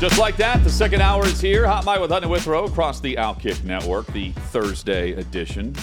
[0.00, 1.66] Just like that, the second hour is here.
[1.66, 5.74] Hot Mic with Hutton Withrow across the Outkick Network, the Thursday edition.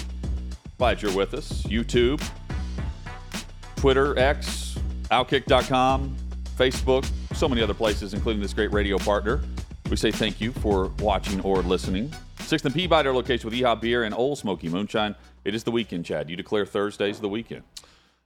[0.78, 1.64] Glad you're with us.
[1.64, 2.26] YouTube,
[3.76, 4.80] Twitter, X,
[5.12, 6.16] Outkick.com,
[6.58, 7.06] Facebook,
[7.36, 9.42] so many other places, including this great radio partner.
[9.90, 12.10] We say thank you for watching or listening.
[12.40, 15.16] Sixth and Peabody, our location with Yee-Haw Beer and Ole Smoky Moonshine.
[15.44, 16.30] It is the weekend, Chad.
[16.30, 17.64] You declare Thursdays the weekend.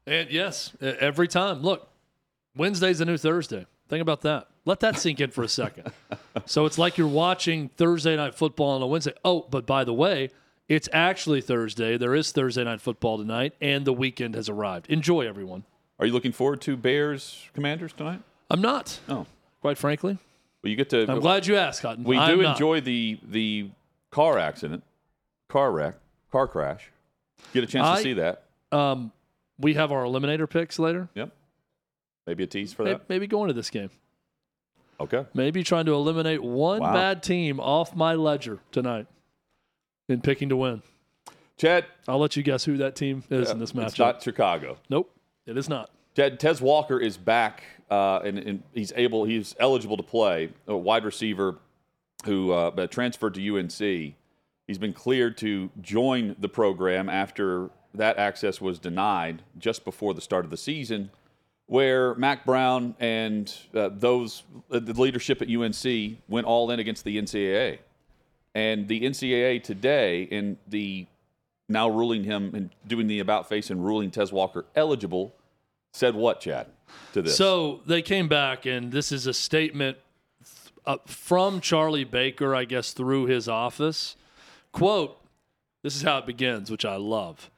[0.06, 1.64] And yes, every time.
[1.64, 1.90] Look,
[2.56, 3.66] Wednesday's a new Thursday.
[3.90, 4.48] Think about that.
[4.66, 5.92] Let that sink in for a second.
[6.45, 9.14] so it's like you're watching Thursday night football on a Wednesday.
[9.26, 10.30] Oh, but by the way,
[10.68, 11.98] it's actually Thursday.
[11.98, 14.88] There is Thursday night football tonight, and the weekend has arrived.
[14.90, 15.64] Enjoy, everyone.
[16.00, 18.22] Are you looking forward to Bears Commanders tonight?
[18.52, 19.26] I'm not, Oh,
[19.62, 20.18] quite frankly.
[20.64, 21.09] well, you get to.
[21.12, 22.03] I'm glad you asked, Hutton.
[22.03, 22.52] We I'm do not.
[22.56, 23.70] enjoy the the
[24.12, 24.84] car accident,
[25.48, 25.96] car wreck,
[26.31, 26.92] car crash.
[27.53, 28.44] Get a chance I- to see that.
[28.72, 29.12] Um,
[29.58, 31.09] we have our eliminator picks later.
[31.16, 31.31] Yep.
[32.30, 33.09] Maybe a tease for that.
[33.09, 33.89] Maybe going to this game.
[34.99, 35.25] Okay.
[35.33, 36.94] Maybe trying to eliminate one Wow.
[36.94, 39.08] bad team off my ledger tonight
[40.08, 40.83] in picking to win.
[41.57, 43.97] Chad, I'll let you guess who that team is in this it's matchup.
[43.97, 44.77] not Chicago.
[44.91, 45.11] Nope,
[45.47, 45.89] it is not.
[46.16, 50.50] Chad, Tez Walker is back, uh, and, and he's able, he's eligible to play.
[50.67, 51.57] A wide receiver
[52.25, 54.13] who uh, transferred to UNC.
[54.67, 60.22] He's been cleared to join the program after that access was denied just before the
[60.22, 61.09] start of the season,
[61.70, 67.03] where Mack Brown and uh, those uh, the leadership at UNC went all in against
[67.03, 67.78] the NCAA,
[68.56, 71.06] and the NCAA today in the
[71.69, 75.35] now ruling him and doing the about face and ruling Tez Walker eligible
[75.94, 76.66] said what, Chad,
[77.13, 77.38] to this?
[77.38, 80.00] So they came back, and this is a statement
[80.88, 84.16] uh, from Charlie Baker, I guess, through his office.
[84.72, 85.19] Quote,
[85.84, 87.51] this is how it begins, which I love.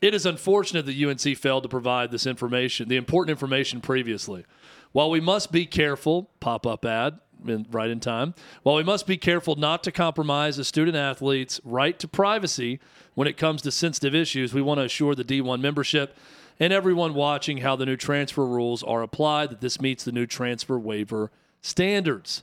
[0.00, 4.44] It is unfortunate that UNC failed to provide this information, the important information previously.
[4.92, 8.34] While we must be careful, pop up ad, in, right in time.
[8.62, 12.80] While we must be careful not to compromise a student athlete's right to privacy
[13.14, 16.16] when it comes to sensitive issues, we want to assure the D1 membership
[16.60, 20.26] and everyone watching how the new transfer rules are applied that this meets the new
[20.26, 21.30] transfer waiver
[21.60, 22.42] standards.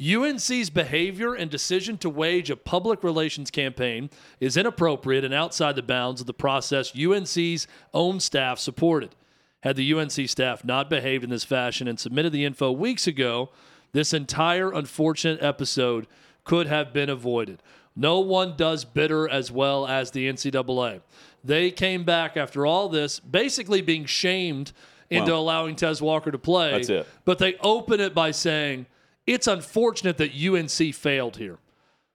[0.00, 4.10] UNC's behavior and decision to wage a public relations campaign
[4.40, 9.14] is inappropriate and outside the bounds of the process UNC's own staff supported.
[9.62, 13.50] Had the UNC staff not behaved in this fashion and submitted the info weeks ago,
[13.92, 16.06] this entire unfortunate episode
[16.44, 17.62] could have been avoided.
[17.94, 21.02] No one does bitter as well as the NCAA.
[21.44, 24.72] They came back after all this, basically being shamed
[25.10, 25.38] into Wow.
[25.38, 26.70] allowing Tez Walker to play.
[26.72, 27.06] That's it.
[27.24, 28.86] But they open it by saying,
[29.26, 31.58] it's unfortunate that UNC failed here.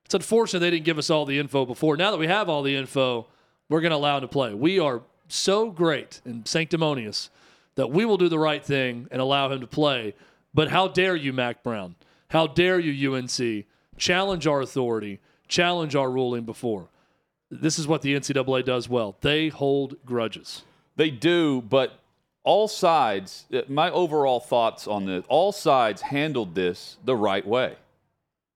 [0.05, 1.97] It's unfortunate they didn't give us all the info before.
[1.97, 3.27] Now that we have all the info,
[3.69, 4.53] we're going to allow him to play.
[4.53, 7.29] We are so great and sanctimonious
[7.75, 10.15] that we will do the right thing and allow him to play.
[10.53, 11.95] But how dare you, Mack Brown?
[12.29, 13.65] How dare you, UNC?
[13.97, 16.89] Challenge our authority, challenge our ruling before.
[17.49, 19.17] This is what the NCAA does well.
[19.21, 20.63] They hold grudges.
[20.95, 21.99] They do, but
[22.47, 27.75] all sides, uh, my overall thoughts on this, all sides handled this the right way.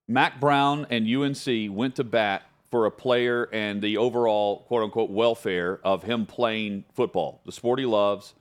[0.07, 5.09] Mack Brown and UNC went to bat for a player and the overall quote unquote
[5.09, 8.33] welfare of him playing football, the sport he loves.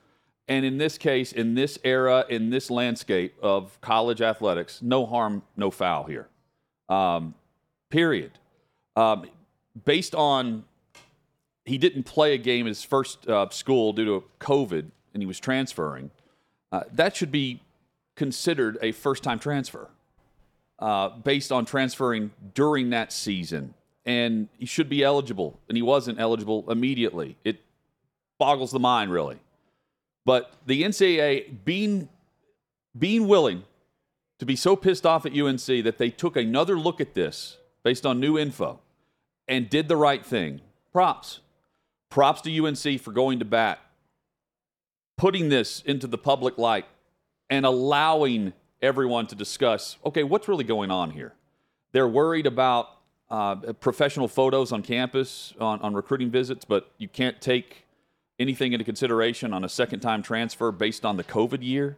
[0.47, 5.43] And in this case, in this era, in this landscape of college athletics, no harm,
[5.57, 6.29] no foul here.
[6.87, 7.35] Um,
[7.89, 8.31] period.
[8.95, 9.29] Um,
[9.83, 10.63] based on
[11.65, 15.27] he didn't play a game at his first uh, school due to COVID and he
[15.27, 16.11] was transferring,
[16.71, 17.61] uh, that should be
[18.15, 19.89] considered a first time transfer
[20.79, 23.73] uh, based on transferring during that season.
[24.05, 27.37] And he should be eligible, and he wasn't eligible immediately.
[27.43, 27.61] It
[28.39, 29.37] boggles the mind, really.
[30.25, 32.09] But the NCAA being,
[32.97, 33.63] being willing
[34.39, 38.07] to be so pissed off at UNC that they took another look at this based
[38.07, 38.79] on new info
[39.47, 40.61] and did the right thing.
[40.91, 41.41] Props.
[42.09, 43.79] Props to UNC for going to bat,
[45.21, 46.85] putting this into the public light,
[47.47, 51.33] and allowing everyone to discuss okay, what's really going on here?
[51.91, 52.87] They're worried about
[53.29, 57.85] uh, professional photos on campus, on, on recruiting visits, but you can't take
[58.39, 61.97] anything into consideration on a second time transfer based on the COVID year.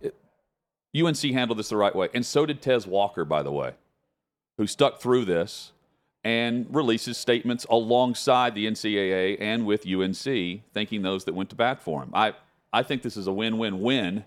[0.00, 0.14] It,
[0.98, 2.08] UNC handled this the right way.
[2.14, 3.72] And so did Tez Walker, by the way,
[4.56, 5.72] who stuck through this
[6.24, 11.82] and releases statements alongside the NCAA and with UNC, thanking those that went to bat
[11.82, 12.10] for him.
[12.14, 12.32] I,
[12.72, 14.24] I think this is a win win win.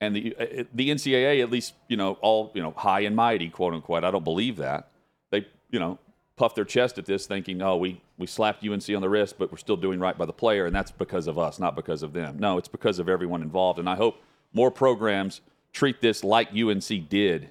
[0.00, 3.48] And the, uh, the NCAA, at least, you know, all, you know, high and mighty,
[3.48, 4.90] quote unquote, I don't believe that.
[5.30, 5.98] They, you know,
[6.38, 9.50] puff their chest at this, thinking, "Oh, we we slapped UNC on the wrist, but
[9.50, 12.14] we're still doing right by the player, and that's because of us, not because of
[12.14, 14.22] them." No, it's because of everyone involved, and I hope
[14.54, 15.42] more programs
[15.72, 17.50] treat this like UNC did,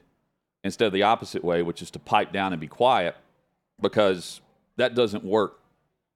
[0.64, 3.16] instead of the opposite way, which is to pipe down and be quiet,
[3.80, 4.42] because
[4.78, 5.60] that doesn't work.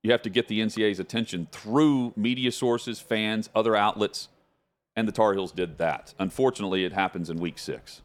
[0.04, 4.30] You have to get the NCAA's attention through media sources, fans, other outlets,
[4.96, 6.14] and the Tar Heels did that.
[6.20, 8.02] Unfortunately, it happens in Week Six.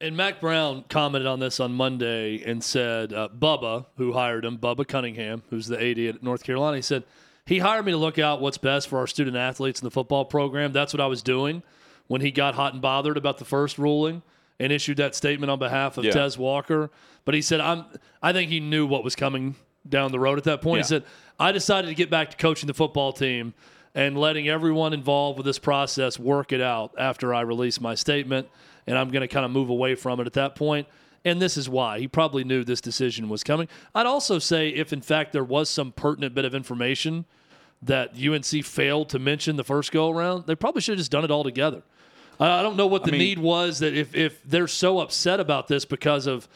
[0.00, 4.58] And Mack Brown commented on this on Monday and said, uh, Bubba, who hired him,
[4.58, 7.04] Bubba Cunningham, who's the AD at North Carolina, he said,
[7.46, 10.24] he hired me to look out what's best for our student athletes in the football
[10.24, 10.72] program.
[10.72, 11.62] That's what I was doing
[12.08, 14.22] when he got hot and bothered about the first ruling
[14.58, 16.10] and issued that statement on behalf of Yeah.
[16.10, 16.90] Tez Walker.
[17.24, 17.84] But he said, I'm,
[18.20, 19.54] I think he knew what was coming
[19.88, 20.78] down the road at that point.
[20.78, 20.82] Yeah.
[20.84, 21.04] He said,
[21.38, 23.54] I decided to get back to coaching the football team
[23.94, 28.48] and letting everyone involved with this process work it out after I release my statement.
[28.86, 30.86] And I'm going to kind of move away from it at that point.
[31.24, 31.98] And this is why.
[31.98, 33.68] He probably knew this decision was coming.
[33.94, 37.24] I'd also say if, in fact, there was some pertinent bit of information
[37.82, 41.24] that UNC failed to mention the first go around, they probably should have just done
[41.24, 41.82] it all together.
[42.38, 45.40] I I don't know what the mean- need was that if, if they're so upset
[45.40, 46.48] about this because of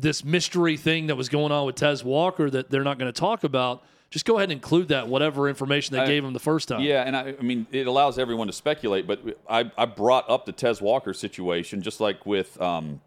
[0.00, 3.18] this mystery thing that was going on with Tez Walker that they're not going to
[3.18, 6.40] talk about, just go ahead and include that, whatever information they I- gave him the
[6.40, 6.80] first time.
[6.80, 9.06] Yeah, and I, I mean, it allows everyone to speculate.
[9.06, 13.00] But I, I brought up the Tez Walker situation, just like with um,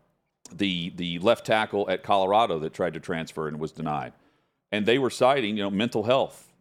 [0.51, 4.13] the the left tackle at Colorado that tried to transfer and was denied,
[4.71, 6.51] and they were citing you know mental health,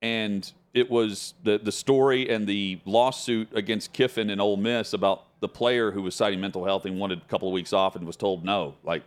[0.00, 5.26] and it was the the story and the lawsuit against Kiffin and Ole Miss about
[5.40, 8.06] the player who was citing mental health and wanted a couple of weeks off and
[8.06, 9.02] was told no, like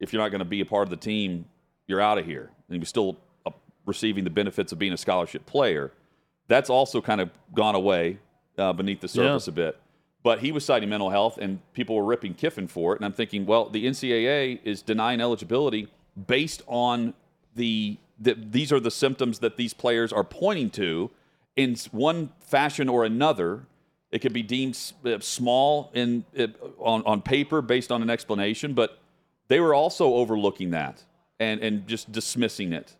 [0.00, 1.44] if you're not going to be a part of the team,
[1.86, 2.50] you're out of here.
[2.68, 3.16] And he was still
[3.46, 3.50] uh,
[3.86, 5.92] receiving the benefits of being a scholarship player.
[6.48, 8.18] That's also kind of gone away
[8.58, 9.52] uh, beneath the surface Yeah.
[9.52, 9.78] a bit.
[10.22, 12.96] But he was citing mental health, and people were ripping Kiffin for it.
[12.96, 15.88] And I'm thinking, well, the NCAA is denying eligibility
[16.26, 17.14] based on
[17.54, 21.10] the, the these are the symptoms that these players are pointing to
[21.56, 23.62] in one fashion or another.
[24.10, 26.48] It could be deemed uh, small in uh,
[26.78, 28.98] on on paper based on an explanation, but
[29.50, 31.04] they were also overlooking that
[31.38, 32.96] and and just dismissing it.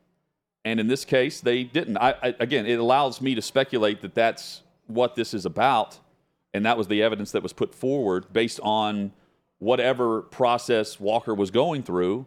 [0.65, 1.97] And in this case, they didn't.
[1.97, 5.99] I, I, again, it allows me to speculate that that's what this is about,
[6.53, 9.13] and that was the evidence that was put forward based on
[9.59, 12.27] whatever process Walker was going through.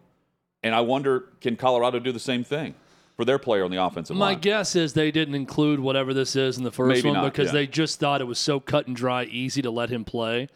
[0.64, 2.74] And I wonder, can Colorado do the same thing
[3.18, 4.36] for their player on the offensive My line?
[4.36, 7.34] My guess is they didn't include whatever this is in the first Maybe one not,
[7.34, 7.60] because yeah.
[7.60, 10.48] they just thought it was so cut and dry, easy to let him play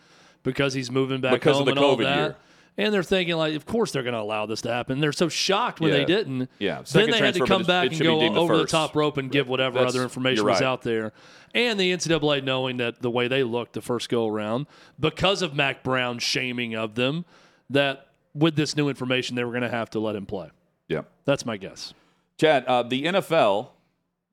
[0.43, 2.17] because he's moving back Because of home the and all COVID that.
[2.17, 2.35] year.
[2.79, 4.99] And they're thinking like, of course they're going to allow this to happen.
[4.99, 5.97] They're so shocked when Yeah.
[5.97, 6.49] they didn't.
[6.59, 6.83] Yeah.
[6.91, 9.31] Then they had to come back and go deemed the over the top rope and
[9.31, 11.11] give whatever That's- other information you're was out there.
[11.55, 14.67] And the NCAA knowing that the way they looked the first go around
[14.99, 17.25] because of Mack Brown's shaming of them,
[17.69, 20.49] that with this new information they were going to have to let him play.
[20.87, 21.01] yeah.
[21.25, 21.93] That's my guess.
[22.37, 23.69] Chad, uh, the NFL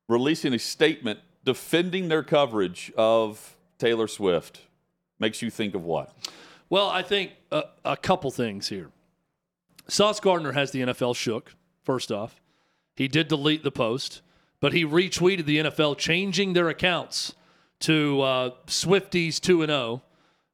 [0.08, 4.60] releasing a statement defending their coverage of Taylor Swift
[5.18, 6.14] makes you think of what?
[6.70, 8.90] Well, I think a, a couple things here.
[9.88, 12.40] Sauce Gardner has the NFL shook, first off.
[12.96, 14.22] He did delete the post,
[14.60, 17.34] but he retweeted the NFL changing their accounts
[17.80, 20.02] to uh, Swifties 2 and 0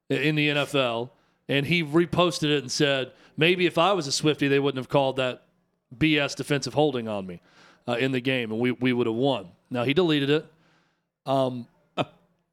[0.09, 1.11] in the NFL.
[1.49, 4.89] And he reposted it and said, maybe if I was a Swifty, they wouldn't have
[4.89, 5.43] called that
[5.97, 7.41] BS defensive holding on me
[7.87, 9.49] uh, in the game, and we, we would have won.
[9.71, 10.47] Now, he deleted it.
[11.27, 11.67] Um,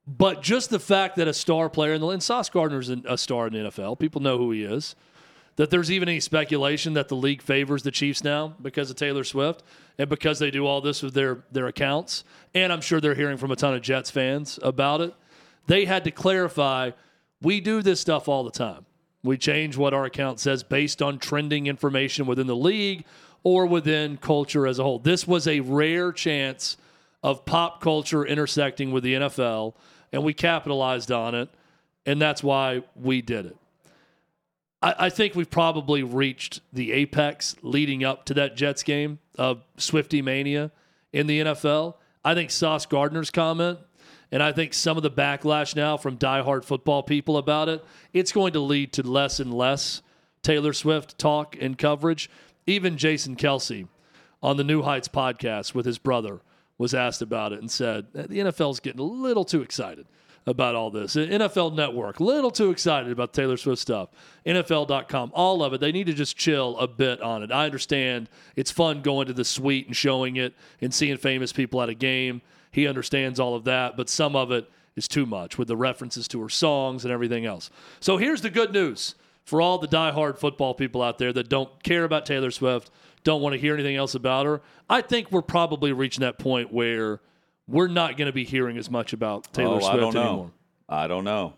[0.07, 3.53] but just the fact that a star player, and, and Sauce an- a star in
[3.53, 4.95] the NFL, people know who he is,
[5.57, 9.23] that there's even any speculation that the league favors the Chiefs now because of Taylor
[9.23, 9.63] Swift
[9.97, 12.23] and because they do all this with their, their accounts.
[12.53, 15.13] And I'm sure they're hearing from a ton of Jets fans about it.
[15.65, 16.91] They had to clarify
[17.41, 18.85] we do this stuff all the time.
[19.23, 23.03] We change what our account says based on trending information within the league
[23.43, 24.99] or within culture as a whole.
[24.99, 26.77] This was a rare chance
[27.23, 29.73] of pop culture intersecting with the NFL,
[30.11, 31.49] and we capitalized on it,
[32.05, 33.57] and that's why we did it.
[34.81, 39.61] I, I think we've probably reached the apex leading up to that Jets game of
[39.77, 40.71] Swifty mania
[41.11, 41.95] in the NFL.
[42.23, 43.79] I think Sauce Gardner's comment,
[44.31, 47.83] and I think some of the backlash now from diehard football people about it,
[48.13, 50.01] it's going to lead to less and less
[50.41, 52.29] Taylor Swift talk and coverage.
[52.65, 53.87] Even Jason Kelce
[54.43, 56.41] on the New Heights podcast with his brother
[56.77, 60.05] was asked about it and said eh, the NFL's getting a little too excited
[60.45, 61.15] about all this.
[61.15, 64.09] Eh, NFL Network, little too excited about Taylor Swift stuff.
[64.45, 65.81] NFL.com, all of it.
[65.81, 67.51] They need to just chill a bit on it.
[67.51, 71.81] I understand it's fun going to the suite and showing it and seeing famous people
[71.81, 72.41] at a game.
[72.71, 76.27] He understands all of that, but some of it is too much with the references
[76.29, 77.69] to her songs and everything else.
[77.99, 81.81] So here's the good news for all the diehard football people out there that don't
[81.81, 82.91] care about Taylor Swift,
[83.23, 84.61] don't want to hear anything else about her.
[84.89, 87.19] I think we're probably reaching that point where
[87.67, 90.21] we're not going to be hearing as much about Taylor oh, Swift I don't know.
[90.27, 90.51] anymore.
[90.89, 91.53] I don't know.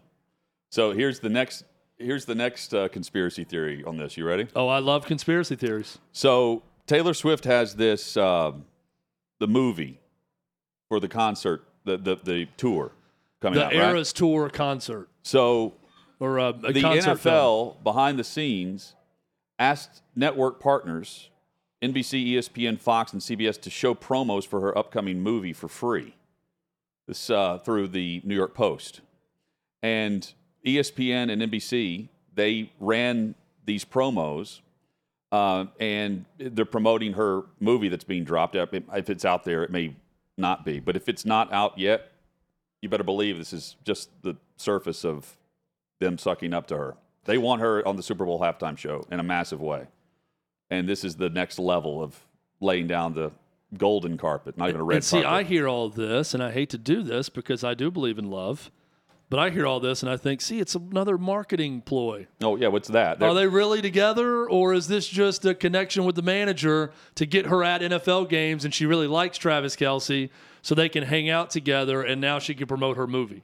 [0.72, 1.64] So here's the next
[1.98, 4.18] here's the next uh, conspiracy theory on this.
[4.18, 4.48] You ready?
[4.56, 6.00] Oh, I love conspiracy theories.
[6.12, 8.54] So Taylor Swift has this uh,
[9.40, 10.00] the movie
[10.88, 12.92] for the concert, the the, the tour
[13.42, 13.74] coming The out.
[13.74, 14.16] Eras right?
[14.16, 15.74] Tour concert So
[16.20, 17.74] or uh, a the concert NFL film.
[17.84, 18.96] behind the scenes
[19.60, 21.30] asked network partners
[21.82, 26.16] NBC, ESPN, Fox, and CBS to show promos for her upcoming movie for free.
[27.08, 29.02] This uh, through the New York Post,
[29.82, 30.32] and
[30.66, 32.10] ESPN and NBC
[32.40, 34.62] they ran these promos,
[35.32, 38.56] uh, and they're promoting her movie that's being dropped.
[38.56, 39.96] If it's out there, it may
[40.38, 42.12] not be, but if it's not out yet,
[42.82, 45.38] you better believe this is just the surface of
[46.00, 46.96] them sucking up to her.
[47.26, 49.88] They want her on the Super Bowl halftime show in a massive way.
[50.70, 52.20] And this is the next level of
[52.60, 53.32] laying down the
[53.78, 55.32] golden carpet, not even a red and see, carpet.
[55.32, 58.30] I hear all this, and I hate to do this because I do believe in
[58.30, 58.72] love.
[59.30, 62.26] But I hear all this, and I think, see, it's another marketing ploy.
[62.42, 63.22] oh, yeah, what's that?
[63.22, 67.46] Are they really together, or is this just a connection with the manager to get
[67.46, 70.32] her at NFL games and she really likes Travis Kelce
[70.64, 73.44] so they can hang out together and now she can promote her movie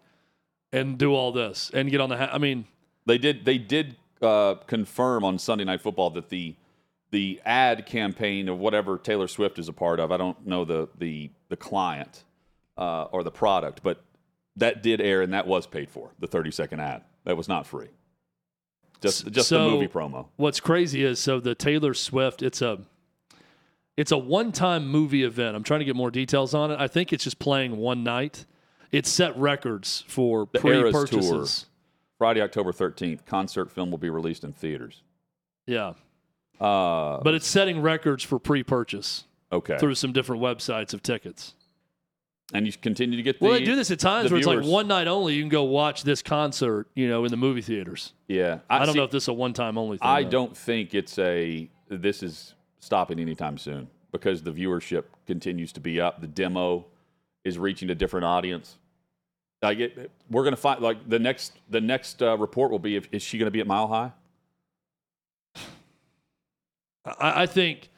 [0.74, 2.18] and do all this and get on the.
[2.18, 2.66] Ha- I mean,
[3.06, 3.46] They did.
[3.46, 6.56] They did uh, confirm on Sunday Night Football that the
[7.12, 10.12] the ad campaign of whatever Taylor Swift is a part of.
[10.12, 12.24] I don't know the the the client
[12.78, 14.04] uh, or the product, but
[14.58, 16.12] that did air and that was paid for.
[16.20, 17.90] The thirty second ad that was not free.
[19.02, 20.28] Just just So- the movie promo.
[20.38, 22.80] what's crazy is so the Taylor Swift, it's a.
[23.98, 25.56] It's a one-time movie event.
[25.56, 26.78] I'm trying to get more details on it.
[26.82, 28.46] I think it's just playing one night.
[28.92, 31.68] It set records for pre-purchases.
[32.18, 35.02] Friday, October thirteenth, concert film will be released in theaters.
[35.66, 35.94] Yeah,
[36.60, 41.54] Uh, but it's setting records for pre-purchase okay, through some different websites of tickets.
[42.54, 44.60] and you continue to get the Well, they do this at times where it's like
[44.60, 45.34] viewers- one night only.
[45.34, 48.14] You can go watch this concert, you know, in the movie theaters.
[48.28, 50.08] Yeah, I, don't see, know if this is a one-time only thing.
[50.08, 50.30] I though.
[50.30, 56.00] don't think it's a this is stopping anytime soon because the viewership continues to be
[56.00, 56.22] up.
[56.22, 56.86] The demo
[57.44, 58.78] is reaching a different audience.
[59.62, 62.96] Like it, we're going to find like the next the next uh, report will be
[62.96, 64.12] if, is she going to be at Mile High?
[67.06, 67.90] I, I think.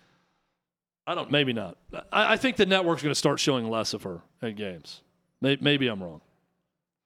[1.06, 1.32] I don't.
[1.32, 1.78] Maybe not.
[2.12, 5.02] I, I think the network's going to start showing less of her at games.
[5.42, 6.22] Maybe, maybe I'm wrong.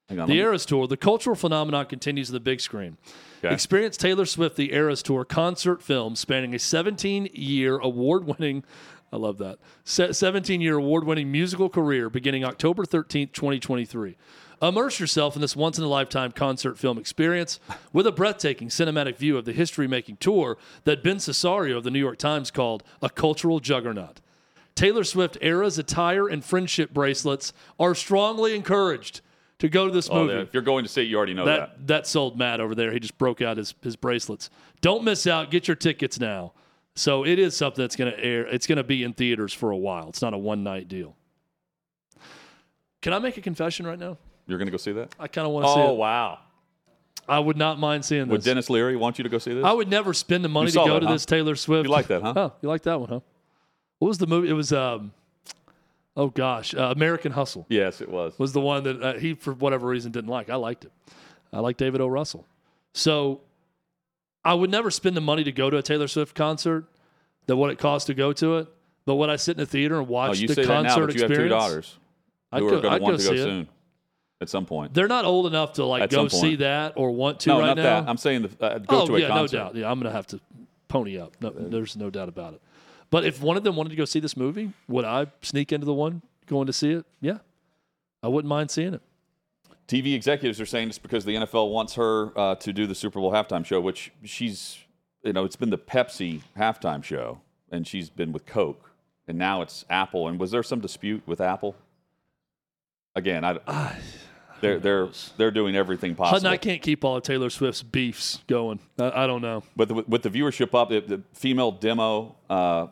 [0.10, 2.98] The Eras Tour, the cultural phenomenon continues on the big screen.
[3.44, 3.54] Okay.
[3.54, 8.64] Experience Taylor Swift, the Eras Tour concert film spanning a 17 year award winning,
[9.12, 14.18] I love that, 17 year award winning musical career beginning October 13th, 2023.
[14.62, 17.60] Immerse yourself in this once in a lifetime concert film experience
[17.92, 21.90] with a breathtaking cinematic view of the history making tour that Ben Sisario of the
[21.92, 24.22] New York Times called a cultural juggernaut.
[24.76, 29.22] Taylor Swift era's attire and friendship bracelets are strongly encouraged
[29.60, 30.42] to go to this Oh, movie.
[30.42, 31.60] if you're going to see it, you already know that.
[31.80, 32.92] That that sold Matt over there.
[32.92, 34.50] He just broke out his his bracelets.
[34.82, 35.52] Don't miss out.
[35.52, 36.54] Get your tickets now.
[36.96, 38.46] So it is something that's going to air.
[38.48, 40.10] It's going to be in theaters for a while.
[40.10, 41.16] It's not a one night deal.
[43.02, 44.18] Can I make a confession right now?
[44.52, 45.16] You're going to go see that?
[45.20, 45.84] I kind of want to see it.
[45.84, 46.40] Oh wow!
[47.28, 48.32] I would not mind seeing this.
[48.32, 48.46] Would this.
[48.46, 49.64] Denis Leary want you to go see this?
[49.64, 51.14] I would never spend the money to saw go that, to huh?
[51.14, 51.86] this Taylor Swift.
[51.86, 52.34] You like that, huh?
[52.36, 53.20] Oh, you like that one, huh?
[54.00, 54.50] What was the movie?
[54.50, 55.14] It was um,
[56.18, 57.66] oh gosh, uh, American Hustle.
[57.70, 58.38] yes, it was.
[58.38, 60.50] was the one that uh, he, for whatever reason, didn't like.
[60.50, 60.92] I liked it.
[61.54, 62.08] I like David O.
[62.08, 62.46] Russell.
[62.94, 63.42] So
[64.44, 66.86] I would never spend the money to go to a Taylor Swift concert
[67.46, 68.68] than what it costs to go to it.
[69.06, 71.00] But when I sit in a theater and Oh, watch you the say that concert
[71.00, 71.98] now, but you have experience, two daughters
[72.52, 73.44] I'd who go, are going I'd to want go to go see it.
[73.44, 73.70] soon
[74.42, 74.94] at some point.
[74.94, 77.60] They're not old enough to like At go some see that or want to no,
[77.60, 78.02] right not now.
[78.02, 78.10] that.
[78.10, 79.58] I'm saying the, uh, go oh to a yeah, concert.
[79.58, 79.76] no doubt.
[79.76, 80.40] Yeah, I'm gonna have to
[80.88, 81.36] pony up.
[81.40, 82.62] No, there's no doubt about it.
[83.12, 85.86] But if one of them wanted to go see this movie, would I sneak into
[85.86, 87.06] the one going to see it?
[87.22, 87.38] Yeah,
[88.24, 89.02] I wouldn't mind seeing it.
[89.88, 93.20] TV executives are saying it's because the NFL wants her uh, to do the Super
[93.20, 94.78] Bowl halftime show, which she's,
[95.24, 98.92] you know, it's been the Pepsi halftime show, and she's been with Coke,
[99.28, 100.30] and now it's Apple.
[100.30, 101.76] And was there some dispute with Apple?
[103.16, 103.60] Again, I,
[104.62, 106.50] they're they're they're doing everything Hutton, possible.
[106.50, 108.80] I can't keep all of Taylor Swift's beefs going.
[109.00, 109.64] I, I don't know.
[109.76, 112.88] But the, with the viewership up, the, the female demo uh,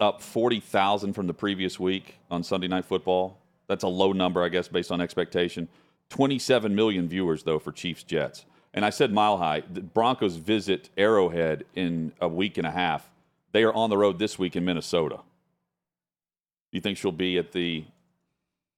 [0.00, 3.38] up 40,000 from the previous week on Sunday Night Football.
[3.68, 5.68] That's a low number, I guess, based on expectation.
[6.10, 8.44] 27 million viewers, though, for Chiefs Jets.
[8.74, 9.62] And I said mile high.
[9.72, 13.08] The Broncos visit Arrowhead in a week and a half.
[13.52, 15.16] They are on the road this week in Minnesota.
[15.16, 17.84] Do you think she'll be at the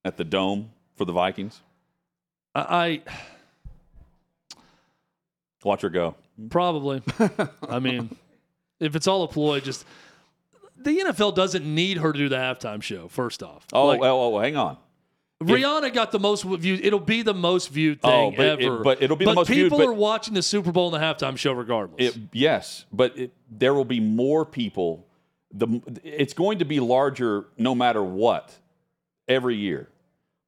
[0.04, 1.62] at the dome for the Vikings?
[2.54, 3.02] I, I
[5.64, 6.14] Watch her go.
[6.50, 7.02] probably.
[7.68, 8.14] I mean,
[8.80, 9.86] if it's all a ploy, just
[10.76, 13.08] the NFL doesn't need her to do the halftime show.
[13.08, 14.76] First off, Oh, Like, oh, oh, hang on.
[15.42, 16.84] Rihanna got the most viewed.
[16.84, 18.78] It'll be the most viewed Oh, thing but it- ever.
[18.82, 21.04] but it'll be the most viewed, people but- are watching the Super Bowl and the
[21.06, 22.14] halftime show regardless.
[22.14, 25.06] It, yes, but it, there will be more people.
[25.52, 28.56] The it's going to be larger no matter what
[29.28, 29.88] every year.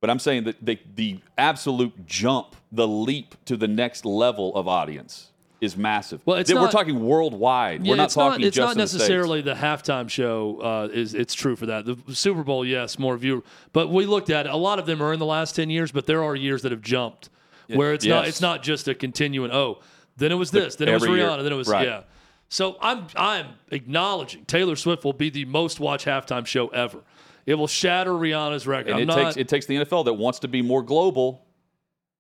[0.06, 4.68] But I'm saying that the, the absolute jump, the leap to the next level of
[4.68, 6.22] audience is massive.
[6.25, 7.84] Well, it's That we're talking worldwide.
[7.84, 10.60] Yeah, we're not it's talking not, it's not in the necessarily the, halftime show.
[10.60, 11.86] Uh, is it's true for that.
[11.86, 13.42] The Super Bowl, yes, more viewer.
[13.72, 14.52] But we looked at it.
[14.52, 16.70] A lot of them are in the last ten years, but there are years that
[16.70, 17.28] have jumped
[17.66, 18.28] where it's not.
[18.28, 19.50] It's not just a continuing.
[19.50, 19.80] Oh,
[20.16, 20.76] then it was this.
[20.76, 21.26] Then it was every year.
[21.26, 21.42] Rihanna.
[21.42, 21.84] Then it was Right.
[21.84, 22.02] yeah.
[22.48, 27.00] So I'm I'm acknowledging Taylor Swift will be the most watched halftime show ever.
[27.46, 28.88] It will shatter Rihanna's record.
[28.90, 31.42] And I'm it not, takes it takes the NFL that wants to be more global.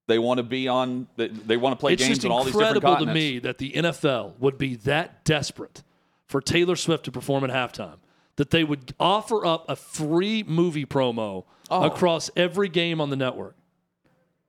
[0.06, 1.08] They want to be on.
[1.16, 3.72] They, they want to play games on all these different incredible to me that the
[3.72, 5.82] NFL would be that desperate
[6.26, 7.96] for Taylor Swift to perform at halftime
[8.36, 11.82] that they would offer up a free movie promo Oh.
[11.84, 13.56] across every game on the network.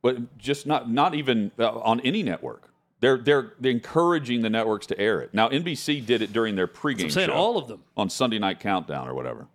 [0.04, 2.70] but just not not even uh, on any network.
[3.00, 5.34] They're, they're they're encouraging the networks to air it.
[5.34, 7.82] Now NBC did it during their pregame I'm saying show all of them.
[7.96, 9.48] on Sunday Night Countdown or whatever,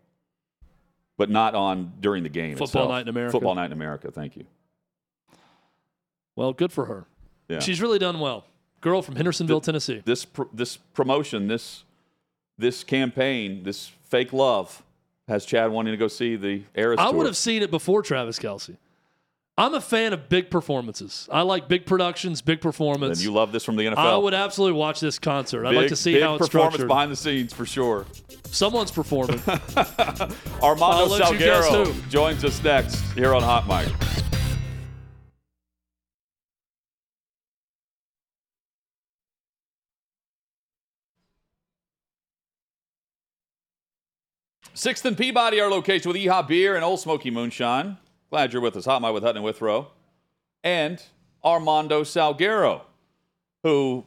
[1.23, 2.57] but not on during the game.
[2.57, 2.89] Football itself.
[2.89, 3.31] Night in America.
[3.31, 4.11] Football Night in America.
[4.11, 4.45] Thank you.
[6.35, 7.05] Well, good for her.
[7.49, 7.61] Yeah.
[7.61, 8.45] She's really done well.
[8.81, 10.03] Girl from Hendersonville, Tennessee.
[10.05, 11.85] this pr- this promotion, this
[12.59, 14.83] this campaign, this fake love
[15.29, 17.19] has Chad wanting to go see the Eras I tour.
[17.19, 18.77] would have seen it before Travis Kelce.
[19.59, 21.29] I'm a fan of big performances.
[21.31, 23.19] I like big productions, big performance.
[23.19, 23.99] And you love this from the NFL.
[23.99, 25.67] I would absolutely watch this concert.
[25.67, 26.89] I'd like to see big how it's performance structured.
[26.89, 28.07] behind the scenes for sure.
[28.47, 29.41] Someone's performing.
[29.47, 33.93] Armando I'll let you guess Salguero joins us next here on Hot Mic.
[44.73, 47.99] Sixth and Peabody, our location with Yee-Haw Beer and Ole Smoky Moonshine.
[48.33, 48.87] Glad you're with us.
[48.87, 49.89] Hot Mic with Hutton and Withrow.
[50.65, 51.03] And
[51.45, 52.81] Armando Salguero,
[53.63, 54.07] who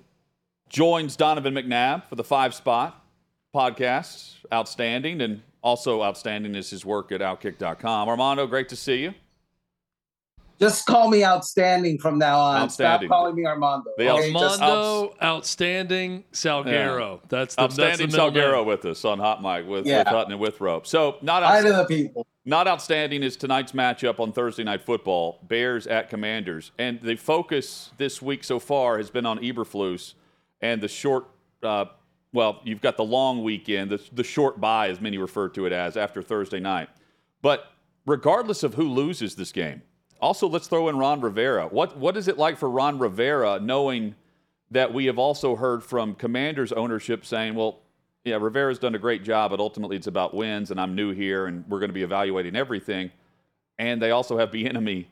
[0.68, 3.06] joins Donovan McNabb for the five spot
[3.54, 4.38] podcast.
[4.52, 5.22] Outstanding.
[5.22, 8.10] And also outstanding is his work at outkick.com.
[8.10, 9.14] Armando, great to see you.
[10.60, 12.62] Just call me outstanding from now on.
[12.62, 13.10] Outstanding.
[13.10, 13.92] Stop calling me Armando.
[13.98, 14.32] The okay?
[14.32, 17.20] Just- Armando, outstanding Salguero.
[17.28, 18.66] That's the outstanding that's the Salguero name.
[18.68, 20.00] with us on Hot Mic with, Yeah.
[20.00, 20.82] with Hutton and Withrow.
[20.84, 21.72] So not Hi outstanding.
[21.74, 22.28] to the people.
[22.46, 26.72] Not outstanding is tonight's matchup on Thursday Night Football, Bears at Commanders.
[26.78, 30.14] And the focus this week so far has been on Eberflus
[30.62, 31.26] and the short,
[31.64, 31.86] uh,
[32.34, 35.74] well, you've got the long weekend, the, the short bye, as many refer to it
[35.74, 36.88] as, after Thursday night.
[37.42, 37.66] But
[38.06, 39.82] regardless of who loses this game,
[40.22, 41.68] also let's throw in Ron Rivera.
[41.68, 44.16] What, what is it like for Ron Rivera knowing
[44.72, 47.80] that we have also heard from Commanders ownership saying, well,
[48.24, 51.46] yeah, Rivera's done a great job, but ultimately it's about wins, and I'm new here,
[51.46, 53.12] and we're going to be evaluating everything.
[53.78, 55.06] And they also have Bieniemy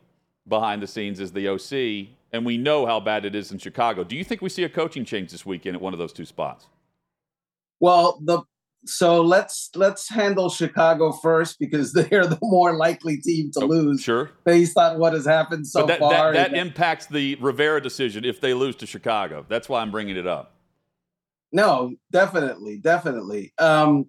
[0.47, 4.03] behind the scenes as the OC, and we know how bad it is in Chicago.
[4.03, 6.25] Do you think we see a coaching change this weekend at one of those two
[6.25, 6.67] spots?
[7.79, 8.41] Well, the
[8.85, 14.01] so let's let's handle Chicago first because they're the more likely team to Oh, lose
[14.01, 14.31] Sure.
[14.45, 16.33] based on what has happened so but that, far.
[16.33, 19.45] that, that impacts the Rivera decision if they lose to Chicago.
[19.47, 20.55] That's why I'm bringing it up.
[21.51, 23.53] No, definitely, definitely.
[23.59, 24.07] Um,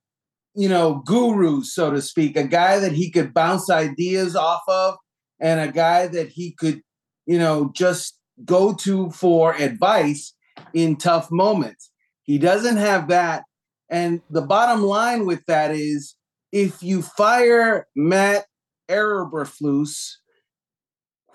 [0.53, 4.95] you know guru, so to speak, a guy that he could bounce ideas off of,
[5.39, 6.81] and a guy that he could
[7.25, 10.33] you know just go to for advice
[10.73, 11.91] in tough moments.
[12.23, 13.43] He doesn't have that.
[13.89, 16.15] And the bottom line with that is
[16.51, 18.45] if you fire Matt
[18.89, 20.15] Eberflus,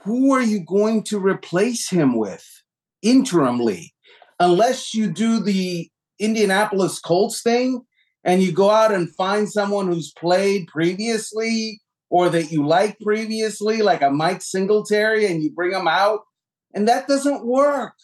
[0.02, 2.46] who are you going to replace him with
[3.04, 3.92] interimly?
[4.40, 5.88] Unless you do the
[6.18, 7.82] Indianapolis Colts thing
[8.24, 11.80] and you go out and find someone who's played previously
[12.12, 16.20] or that you like previously, like a Mike Singletary, and you bring them out,
[16.74, 17.94] and that doesn't work.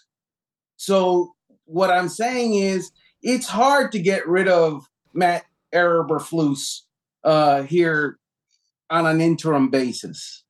[0.79, 1.35] So,
[1.67, 2.91] what I'm saying is,
[3.23, 5.45] it's hard to get rid of Matt
[5.75, 6.85] Eberflus
[7.23, 8.19] uh, here
[8.89, 10.43] on an interim basis.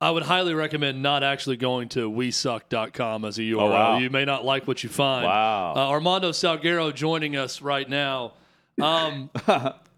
[0.00, 3.60] I would highly recommend not actually going to wesuck.com as a URL.
[3.60, 3.98] Oh, wow.
[3.98, 5.24] You may not like what you find.
[5.24, 5.74] Wow.
[5.76, 8.32] Uh, Armando Salguero joining us right now.
[8.82, 9.30] Um,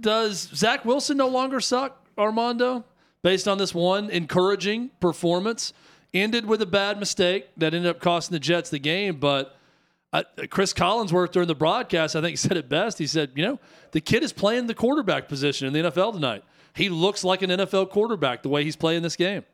[0.00, 2.84] does Zach Wilson no longer suck, Armando?
[3.22, 5.72] Based on this one encouraging performance,
[6.14, 9.56] ended with a bad mistake that ended up costing the Jets the game, but
[10.12, 12.98] uh, Chris Collinsworth during the broadcast, I think, said it best.
[12.98, 13.60] He said, "You know,
[13.92, 16.44] the kid is playing the quarterback position in the NFL tonight.
[16.74, 19.44] He looks like an NFL quarterback the way he's playing this game."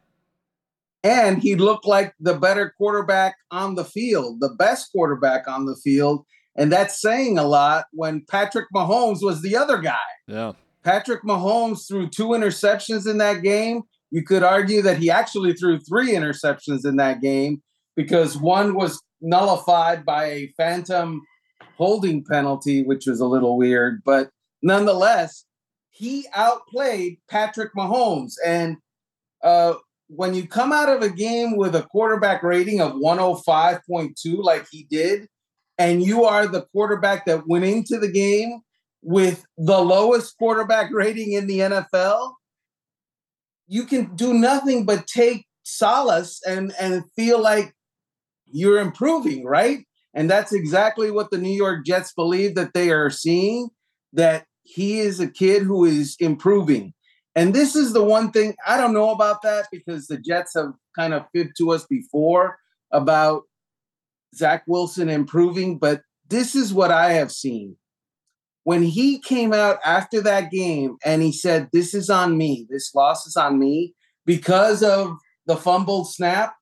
[1.02, 5.76] And he looked like the better quarterback on the field, the best quarterback on the
[5.76, 6.24] field,
[6.56, 9.96] and that's saying a lot when Patrick Mahomes was the other guy.
[10.28, 10.52] Yeah.
[10.84, 13.82] Patrick Mahomes threw two interceptions in that game.
[14.10, 17.62] You could argue that he actually threw three interceptions in that game
[17.96, 21.22] because one was nullified by a phantom
[21.76, 24.02] holding penalty, which was a little weird.
[24.04, 24.30] But
[24.62, 25.46] nonetheless,
[25.90, 28.34] he outplayed Patrick Mahomes.
[28.44, 28.76] And
[29.42, 29.74] uh,
[30.08, 34.86] when you come out of a game with a quarterback rating of 105.2, like he
[34.90, 35.28] did,
[35.78, 38.60] and you are the quarterback that went into the game
[39.02, 42.34] with the lowest quarterback rating in the NFL,
[43.66, 47.74] you can do nothing but take solace and, and feel like
[48.46, 49.86] you're improving, right?
[50.14, 53.68] And that's exactly what the New York Jets believe that they are seeing
[54.12, 56.94] that he is a kid who is improving.
[57.34, 60.72] And this is the one thing I don't know about that because the Jets have
[60.96, 62.58] kind of fibbed to us before
[62.92, 63.42] about
[64.36, 67.76] Zach Wilson improving, but this is what I have seen.
[68.64, 72.94] When he came out after that game and he said, This is on me, this
[72.94, 73.94] loss is on me
[74.24, 75.16] because of
[75.46, 76.54] the fumbled snap,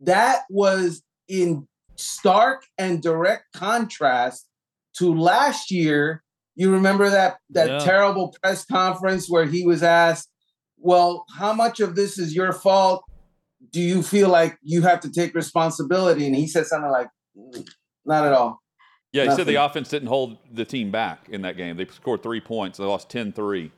[0.00, 1.66] that was in
[1.96, 4.46] stark and direct contrast
[4.98, 6.22] to last year.
[6.54, 7.78] You remember that that yeah.
[7.80, 10.28] terrible press conference where he was asked,
[10.78, 13.02] "Well, how much of this is your fault?
[13.70, 17.66] Do you feel like you have to take responsibility?" And he said something like, mm,
[18.04, 18.60] "Not at all."
[19.12, 19.44] Yeah, he Nothing.
[19.44, 21.76] said the offense didn't hold the team back in that game.
[21.76, 22.76] They scored three points.
[22.76, 23.70] They lost 10-3.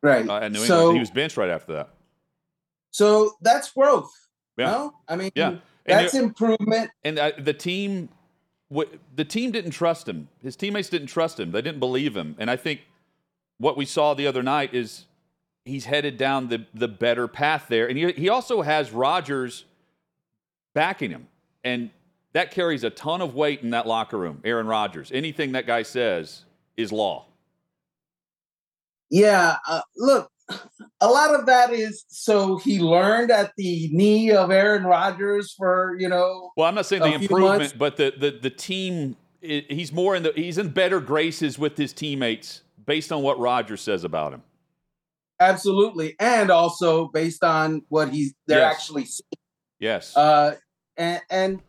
[0.00, 0.28] Right.
[0.28, 1.88] Uh, New so, He was benched right after that.
[2.92, 4.12] So that's growth.
[4.56, 4.66] Yeah.
[4.66, 4.94] No?
[5.08, 5.56] I mean, yeah.
[5.84, 6.90] that's improvement.
[7.02, 8.10] And uh, the team,
[8.70, 10.28] w- the team didn't trust him.
[10.40, 11.50] His teammates didn't trust him.
[11.50, 12.36] They didn't believe him.
[12.38, 12.82] And I think
[13.58, 15.06] what we saw the other night is
[15.64, 17.88] he's headed down the the better path there.
[17.88, 19.64] And he he also has Rodgers
[20.74, 21.28] backing him,
[21.62, 21.90] and
[22.32, 24.40] that carries a ton of weight in that locker room.
[24.44, 25.10] Aaron Rodgers.
[25.12, 26.44] Anything that guy says
[26.76, 27.26] is law.
[29.10, 29.56] Yeah.
[29.68, 30.30] Uh, look,
[31.00, 35.96] a lot of that is so he learned at the knee of Aaron Rodgers for
[35.98, 36.50] you know.
[36.56, 39.16] Well, I'm not saying the improvement, but the the the team.
[39.40, 43.82] He's more in the he's in better graces with his teammates based on what Rodgers
[43.82, 44.42] says about him.
[45.50, 48.74] Absolutely, and also based on what he's they're yes.
[48.74, 49.28] actually seeing.
[49.78, 50.16] Yes.
[50.16, 50.56] Uh,
[50.96, 51.60] and and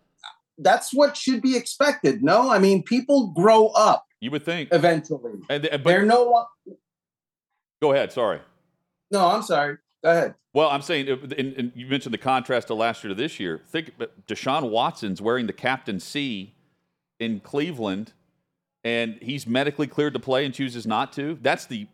[0.57, 2.23] that's what should be expected.
[2.23, 4.05] No, I mean people grow up.
[4.21, 6.23] You would think eventually, and, but, they're no.
[6.29, 6.45] One
[7.81, 8.11] Go ahead.
[8.11, 8.39] Sorry.
[9.11, 9.77] No, I'm sorry.
[10.03, 10.35] Go ahead.
[10.53, 13.61] Well, I'm saying, and, and you mentioned the contrast to last year to this year.
[13.67, 13.91] Think
[14.27, 16.55] Deshaun Watson's wearing the captain C
[17.19, 18.13] in Cleveland,
[18.83, 21.37] and he's medically cleared to play and chooses not to.
[21.41, 21.87] That's the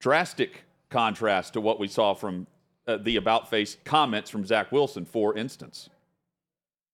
[0.00, 2.46] drastic contrast to what we saw from
[2.86, 5.88] uh, the about face comments from Zach Wilson, for instance.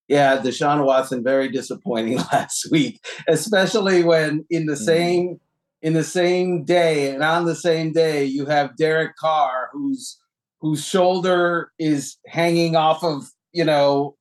[0.09, 4.85] Yeah, Deshaun Watson very disappointing last week, especially when in the mm.
[4.85, 5.41] same
[5.83, 10.19] in the same day and on the same day you have Derek Carr who's
[10.61, 14.17] whose shoulder is hanging off of, you know,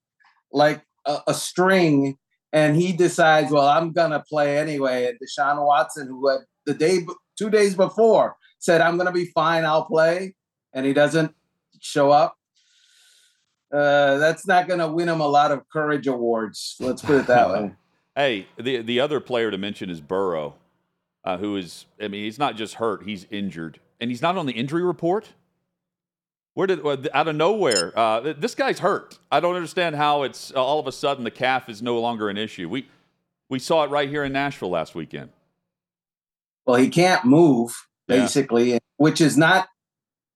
[0.51, 2.17] like a, a string,
[2.51, 5.05] and he decides, well, I'm gonna play anyway.
[5.05, 7.05] And Deshaun Watson, who had the day
[7.37, 10.35] two days before said, I'm gonna be fine, I'll play,
[10.71, 11.35] and he doesn't
[11.81, 12.37] show up.
[13.71, 16.75] Uh, that's not going to win him a lot of courage awards.
[16.79, 17.71] Let's put it that way.
[18.13, 20.55] Hey, the the other player to mention is Burrow,
[21.23, 24.47] uh, who is I mean he's not just hurt, he's injured, and he's not on
[24.47, 25.29] the injury report.
[26.53, 27.97] Where did out of nowhere?
[27.97, 29.17] Uh, this guy's hurt.
[29.31, 32.27] I don't understand how it's uh, all of a sudden the calf is no longer
[32.27, 32.67] an issue.
[32.67, 32.89] We
[33.47, 35.29] we saw it right here in Nashville last weekend.
[36.65, 38.79] Well, he can't move basically, yeah.
[38.97, 39.67] which is not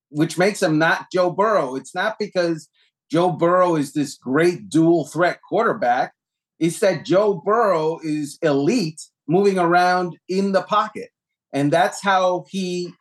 [0.10, 1.76] which makes him not Joe Burrow.
[1.76, 2.70] It's not because
[3.12, 6.14] Joe Burrow is this great dual threat quarterback.
[6.60, 11.10] It's that Joe Burrow is elite moving around in the pocket.
[11.52, 12.94] And that's how he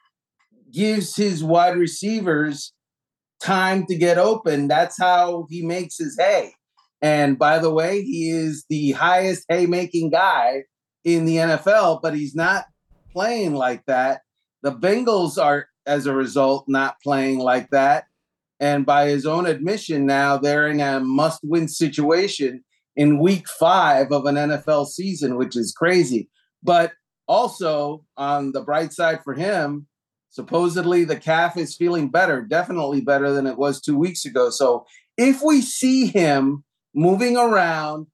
[0.73, 2.73] gives his wide receivers
[3.41, 4.69] time to get open.
[4.69, 6.55] That's how he makes his hay.
[7.01, 10.65] And by the way, he is the highest haymaking guy
[11.05, 12.65] in the NFL, but he's not
[13.13, 14.23] playing like that.
[14.65, 18.07] The Bengals are, as a result, not playing like that.
[18.59, 22.65] And by his own admission, now they're in a must win situation
[22.97, 26.31] in week five of an NFL season, which is crazy.
[26.63, 26.93] But
[27.29, 29.87] also, on the bright side for him,
[30.31, 34.49] supposedly the calf is feeling better, definitely better than it was two weeks ago.
[34.49, 34.87] So
[35.19, 38.07] if we see him moving around,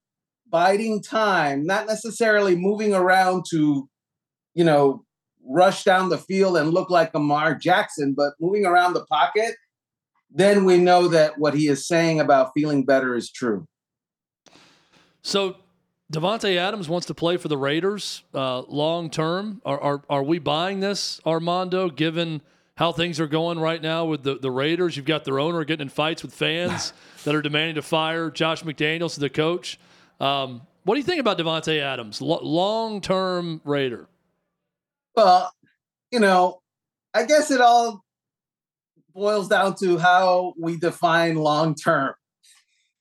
[0.48, 3.88] biding time, not necessarily moving around to,
[4.54, 5.04] you know,
[5.46, 9.54] rush down the field and look like Lamar Jackson, but moving around the pocket,
[10.30, 13.66] then we know that what he is saying about feeling better is true.
[15.22, 15.56] So
[16.12, 19.60] Davante Adams wants to play for the Raiders uh, long term.
[19.64, 21.88] Are, are, are we buying this, Armando?
[21.88, 22.42] Given
[22.76, 25.82] how things are going right now with the, the Raiders, you've got their owner getting
[25.82, 26.92] in fights with fans
[27.24, 29.78] that are demanding to fire Josh McDaniels, the coach.
[30.18, 34.06] Um, what do you think about Davante Adams, L- long term Raider?
[35.16, 35.52] Well,
[36.10, 36.60] you know,
[37.14, 38.04] I guess it all
[39.12, 42.14] boils down to how we define long term.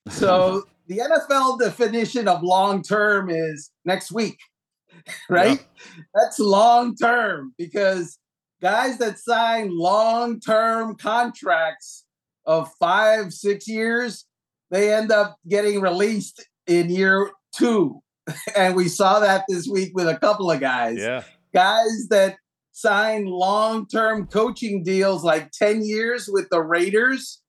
[0.10, 4.39] So the NFL definition of long term is next week,
[5.30, 5.60] right?
[5.60, 6.04] Yeah.
[6.15, 8.17] That's long term because
[8.62, 12.06] guys that sign long term contracts
[12.45, 14.26] of five, six years,
[14.72, 18.02] they end up getting released in year two.
[18.56, 21.00] And we saw that this week with a couple of guys.
[21.00, 21.24] Yeah.
[21.54, 22.38] Guys that
[22.72, 27.42] sign long term coaching deals like 10 years with the Raiders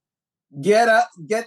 [0.60, 1.46] get up, get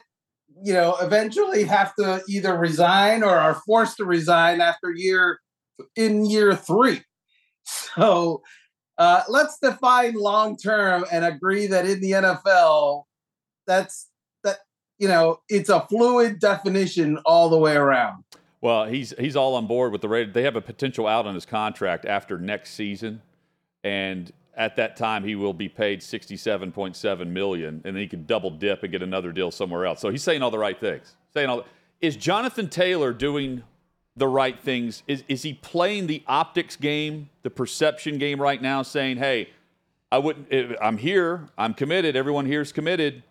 [0.62, 5.40] you know, eventually have to either resign or are forced to resign after year
[5.96, 7.02] in year three.
[7.96, 8.42] So
[8.98, 13.04] uh, let's define long term and agree that in the NFL,
[13.66, 14.10] that's
[14.44, 14.58] that
[15.00, 18.26] you know it's a fluid definition all the way around.
[18.64, 20.34] Well, he's he's all on board with the Raiders.
[20.34, 23.22] They have a potential out on his contract after next season,
[23.84, 28.52] and at that time he will be paid 67.7 million and then he can double
[28.52, 30.00] dip and get another deal somewhere else.
[30.00, 31.18] So he's saying all the right things.
[31.34, 31.66] Saying all
[32.00, 33.64] is jonathan taylor doing
[34.16, 35.04] the right things?
[35.08, 39.50] Is, is he playing the optics game the perception game right now saying hey
[40.10, 41.50] i wouldn't eh, i'm here.
[41.58, 42.16] I'm committed.
[42.16, 43.24] Everyone here is committed.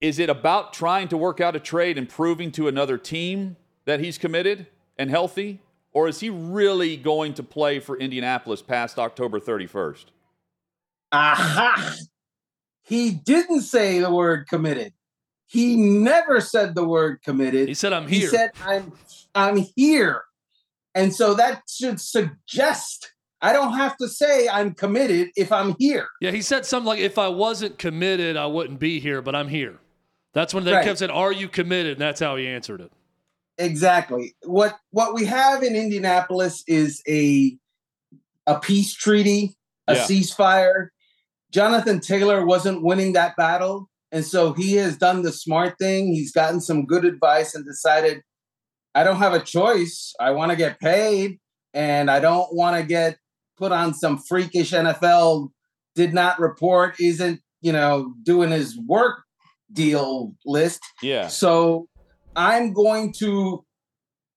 [0.00, 4.00] Is it about trying to work out a trade and proving to another team that
[4.00, 4.66] he's committed
[4.98, 5.60] and healthy
[5.92, 10.06] or is he really going to play for indianapolis past october 31st
[11.12, 11.94] Aha!
[12.82, 14.92] He didn't say the word committed.
[15.46, 17.68] He never said the word committed.
[17.68, 18.20] He said, I'm here.
[18.20, 18.92] He said, I'm,
[19.34, 20.22] I'm here.
[20.94, 26.06] And so that should suggest I don't have to say I'm committed if I'm here.
[26.20, 29.48] Yeah, he said something like, if I wasn't committed, I wouldn't be here, but I'm
[29.48, 29.78] here.
[30.32, 30.84] That's when they right.
[30.84, 31.92] kept saying, Are you committed?
[31.92, 32.92] And that's how he answered it.
[33.58, 34.34] Exactly.
[34.44, 37.56] What what we have in Indianapolis is a
[38.46, 40.04] a peace treaty, a yeah.
[40.04, 40.88] ceasefire,
[41.52, 43.88] Jonathan Taylor wasn't winning that battle.
[44.10, 46.08] And so he has done the smart thing.
[46.08, 48.22] He's gotten some good advice and decided,
[48.94, 50.14] I don't have a choice.
[50.18, 51.38] I want to get paid
[51.72, 53.18] and I don't want to get
[53.56, 55.50] put on some freakish NFL
[55.94, 59.22] did not report, isn't, you know, doing his work
[59.72, 60.80] deal list.
[61.02, 61.28] Yeah.
[61.28, 61.88] So
[62.34, 63.64] I'm going to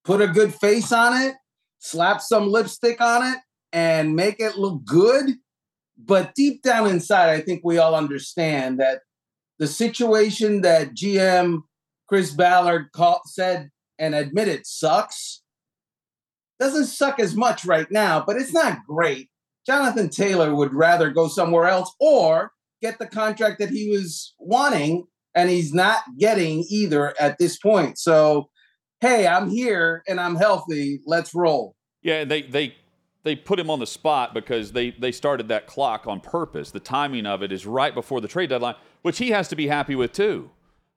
[0.04, 1.36] put a good face on it,
[1.80, 3.40] slap some lipstick on it,
[3.74, 5.36] and make it look good
[5.98, 9.02] but deep down inside, I think we all understand that
[9.60, 11.62] the situation that GM
[12.08, 15.42] Chris Ballard called, said and admitted sucks
[16.60, 19.30] doesn't suck as much right now, but it's not great.
[19.66, 25.06] Jonathan Taylor would rather go somewhere else or get the contract that he was wanting,
[25.36, 28.00] and he's not getting either at this point.
[28.00, 28.50] So,
[29.02, 31.02] hey, I'm here and I'm healthy.
[31.06, 31.76] Let's roll.
[32.02, 32.76] Yeah, they they
[33.24, 36.72] they put him on the spot because they they started that clock on purpose.
[36.72, 39.68] The timing of it is right before the trade deadline, which he has to be
[39.68, 40.50] happy with too.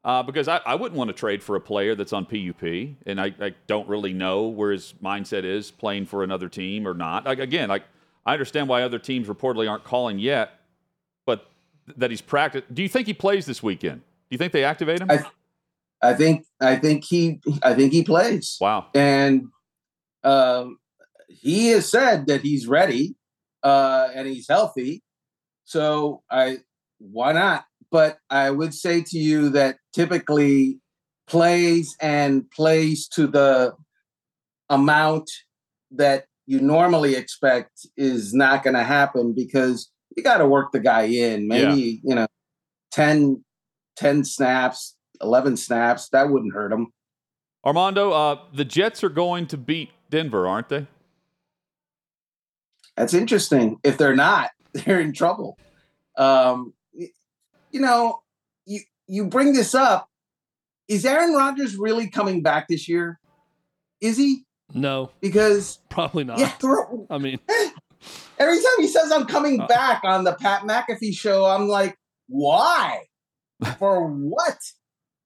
[0.04, 2.62] Uh, because I, I wouldn't want to trade for a player that's on PUP,
[3.04, 6.94] and I, I don't really know where his mindset is playing for another team or
[6.94, 7.26] not.
[7.26, 7.82] Like, again, like
[8.24, 10.60] I understand why other teams reportedly aren't calling yet,
[11.26, 11.50] but
[11.96, 12.72] that he's practiced.
[12.72, 14.02] Do you think he plays this weekend?
[14.28, 15.10] Do you think they activate him?
[15.10, 15.24] I,
[16.02, 18.56] I think I think he I think he plays.
[18.60, 18.86] wow.
[18.94, 19.48] and
[20.22, 20.78] um,
[21.28, 23.14] he has said that he's ready
[23.62, 25.02] uh, and he's healthy.
[25.64, 26.58] So I
[26.98, 27.64] why not?
[27.90, 30.80] But I would say to you that typically
[31.26, 33.74] plays and plays to the
[34.68, 35.30] amount
[35.92, 40.80] that you normally expect is not going to happen because you got to work the
[40.80, 41.48] guy in.
[41.48, 42.26] Maybe you know
[42.92, 43.44] 10,
[43.98, 46.08] 10 snaps, eleven snaps.
[46.10, 46.88] That wouldn't hurt him.
[47.66, 50.86] Armando, uh, the Jets are going to beat Denver, aren't they?
[52.96, 53.78] That's interesting.
[53.84, 55.58] If they're not, they're in trouble.
[56.16, 58.20] Um, you know,
[58.66, 60.08] you you bring this up.
[60.88, 63.18] Is Aaron Rodgers really coming back this year?
[64.00, 64.44] Is he?
[64.74, 66.38] No, Because probably not.
[66.38, 67.38] yeah, throw, I mean,
[68.38, 69.66] every time he says I'm coming Uh.
[69.66, 71.96] back on the Pat McAfee show, I'm like,
[72.28, 73.04] why?
[73.78, 74.58] For what?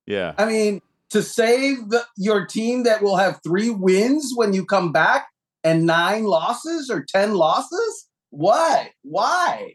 [0.07, 0.35] Yeah.
[0.39, 4.93] I mean, to save the, your team that will have three wins when you come
[4.93, 5.27] back
[5.63, 8.09] and nine losses or 10 losses?
[8.31, 8.89] What?
[9.03, 9.75] Why?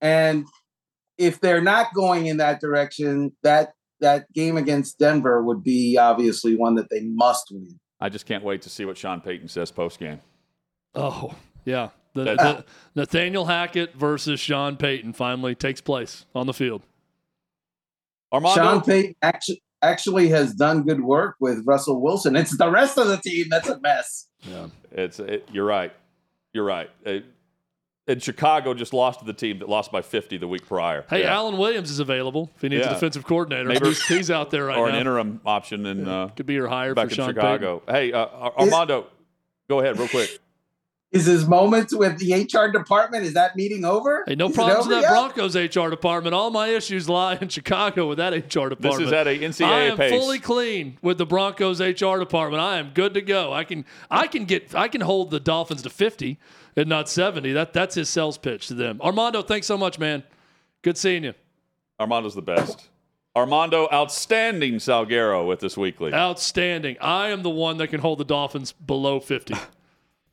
[0.00, 0.46] And
[1.18, 6.56] if they're not going in that direction, that that game against Denver would be obviously
[6.56, 7.78] one that they must win.
[8.00, 10.20] I just can't wait to see what Sean Payton says post game.
[10.94, 11.34] oh
[11.66, 16.82] yeah, the, the- Nathaniel Hackett versus Sean Payton finally takes place on the field.
[18.32, 22.36] Armando, Sean Payton actually actually has done good work with Russell Wilson.
[22.36, 24.28] It's the rest of the team that's a mess.
[24.42, 24.66] Yeah.
[24.92, 25.92] it's it, you're right.
[26.52, 26.90] You're right.
[27.06, 27.20] Uh,
[28.06, 31.04] and Chicago just lost to the team that lost by 50 the week prior.
[31.08, 31.34] Hey, Yeah.
[31.34, 32.90] Alan Williams is available if he needs Yeah.
[32.90, 33.68] a defensive coordinator.
[33.68, 34.92] Maybe- he's, he's out there right or now.
[34.92, 37.82] Or an interim option in uh, Could be your hire back for in Sean Chicago.
[37.88, 39.06] Hey, uh, Ar- Armando,
[39.68, 40.38] go ahead real quick.
[41.12, 44.22] Is his moment with the HR department is that meeting over?
[44.28, 45.34] Hey, no Is problems with over that yet?
[45.34, 46.34] Broncos HR department.
[46.34, 48.80] All my issues lie in Chicago with that HR department.
[48.80, 50.12] This is at a NCAA I am pace.
[50.12, 52.62] fully clean with the Broncos HR department.
[52.62, 53.52] I am good to go.
[53.52, 56.38] I can I can get I can hold the Dolphins to 50
[56.76, 57.52] and not 70.
[57.54, 59.00] That that's his sales pitch to them.
[59.02, 60.22] Armando, thanks so much, man.
[60.82, 61.34] Good seeing you.
[61.98, 62.88] Armando's the best.
[63.34, 66.14] Armando, outstanding Salguero with this weekly.
[66.14, 66.96] Outstanding.
[67.00, 69.54] I am the one that can hold the Dolphins below 50.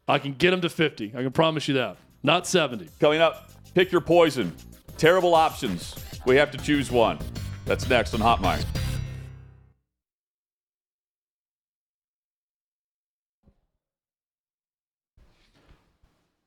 [0.07, 1.13] I can get them to 50.
[1.15, 1.97] I can promise you that.
[2.23, 2.89] Not 70.
[2.99, 4.55] Coming up, pick your poison.
[4.97, 5.95] Terrible options.
[6.25, 7.19] We have to choose one.
[7.65, 8.65] That's next on Hot Mic.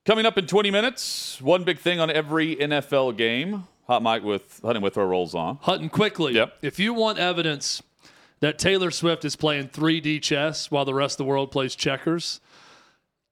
[0.06, 3.64] Coming up in 20 minutes, one big thing on every NFL game.
[3.86, 5.58] Hot Mic with Hutton with our rolls on.
[5.62, 6.34] Hutton, quickly.
[6.34, 6.54] Yep.
[6.62, 7.82] If you want evidence
[8.40, 12.40] that Taylor Swift is playing 3D chess while the rest of the world plays checkers,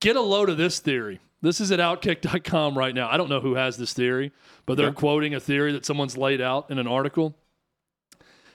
[0.00, 1.20] get a load of this theory.
[1.40, 3.08] This is at outkick.com right now.
[3.08, 4.32] I don't know who has this theory,
[4.66, 4.96] but they're Okay.
[4.96, 7.36] quoting a theory that someone's laid out in an article.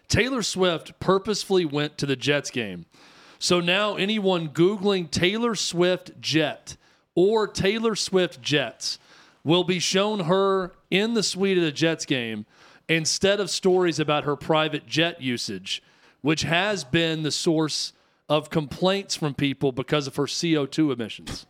[0.08, 2.86] Taylor Swift purposefully went to the Jets game.
[3.40, 6.78] So now anyone Googling Taylor Swift Jet
[7.16, 9.00] or Taylor Swift Jets
[9.44, 12.46] will be shown her in the suite of the Jets game
[12.90, 15.82] instead of stories about her private jet usage,
[16.22, 17.94] which has been the source
[18.34, 21.46] of complaints from people because of her CO2 emissions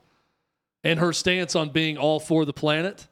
[0.84, 3.08] and her stance on being all for the planet.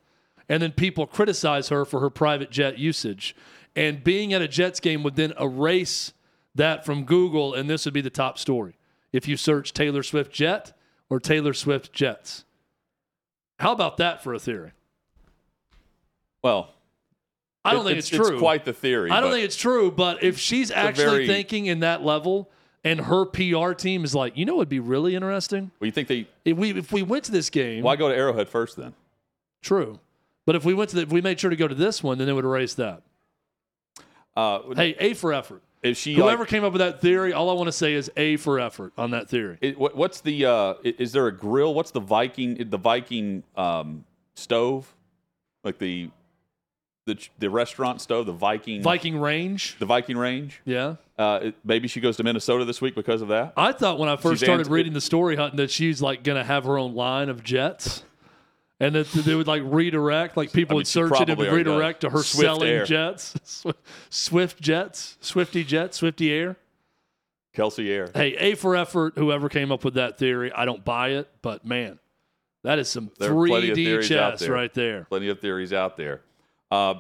[0.50, 3.34] And then people criticize her for her private jet usage.
[3.74, 6.12] And being at a Jets game would then erase
[6.54, 8.76] that from Google, and this would be the top story
[9.14, 10.78] if you search Taylor Swift jet
[11.10, 12.44] or Taylor Swift jets.
[13.60, 14.72] How about that for a theory?
[16.44, 16.74] Well,
[17.64, 18.34] I don't it- think it's, true.
[18.34, 19.12] It's quite the theory.
[19.12, 22.52] I don't think it's true, but if she's actually very- thinking in that level
[22.84, 25.92] and her PR team is like, you know, what would be really interesting Well, you
[25.92, 26.28] think they.
[26.46, 27.84] if we if we went to this game.
[27.84, 28.94] Why go to Arrowhead first then?
[29.62, 30.00] True,
[30.46, 32.18] but if we went to the, if we made sure to go to this one,
[32.18, 33.02] then it would erase that.
[34.36, 35.62] Uh, Hey, A for effort.
[35.84, 38.12] If she Whoever like, came up with that theory, all I want to say is
[38.16, 39.58] A for effort on that theory.
[39.62, 40.46] It, what, what's the?
[40.46, 41.74] Uh, is there a grill?
[41.74, 42.70] What's the Viking?
[42.70, 44.06] The Viking um,
[44.36, 44.94] stove,
[45.64, 46.10] like the
[47.14, 49.78] the the restaurant stove, the Viking Viking range.
[49.80, 50.62] the Viking range.
[50.66, 50.96] Yeah.
[51.18, 53.54] Uh, it- maybe she goes to Minnesota this week because of that.
[53.58, 56.38] I thought when I first She's started reading the story Hutton that she's like going
[56.38, 58.04] to have her own line of jets.
[58.80, 61.52] And that they would like redirect, like people I mean, would search it and would
[61.54, 62.84] redirect to her Swift selling Air.
[62.84, 63.36] jets,
[64.10, 66.58] Swift Jets, Swifty Jets, Swifty Air.
[67.56, 68.10] Kelce Air.
[68.16, 69.14] Hey, A for effort.
[69.18, 72.00] Whoever came up with that theory, I don't buy it, but man,
[72.64, 74.52] that is some There are plenty of 3D theories out chess there.
[74.52, 75.04] right there.
[75.10, 76.22] Plenty of theories out there.
[76.72, 76.96] Uh,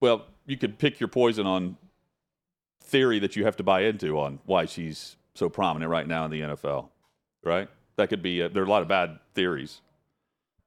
[0.00, 1.76] well, you could pick your poison on
[2.82, 6.30] theory that you have to buy into on why she's so prominent right now in
[6.30, 6.88] the NFL,
[7.44, 7.68] right?
[7.96, 8.40] That could be.
[8.40, 9.80] A, there are a lot of bad theories,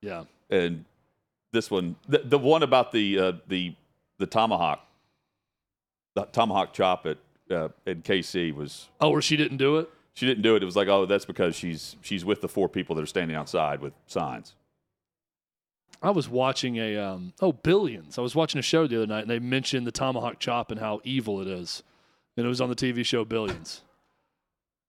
[0.01, 0.23] Yeah.
[0.49, 0.85] and
[1.51, 3.75] this one, the, the one about the uh, the
[4.19, 4.85] the tomahawk,
[6.15, 7.17] the tomahawk chop at
[7.51, 9.89] uh, at KC was Oh, where she didn't do it?
[10.13, 10.61] she didn't do it.
[10.61, 13.35] It was like, oh, that's because she's she's with the four people that are standing
[13.35, 14.53] outside with signs.
[16.03, 18.17] I was watching a um, oh Billions.
[18.17, 20.79] I was watching a show the other night, and they mentioned the tomahawk chop and
[20.79, 21.81] how evil it is,
[22.37, 23.81] and it was on the TV show Billions.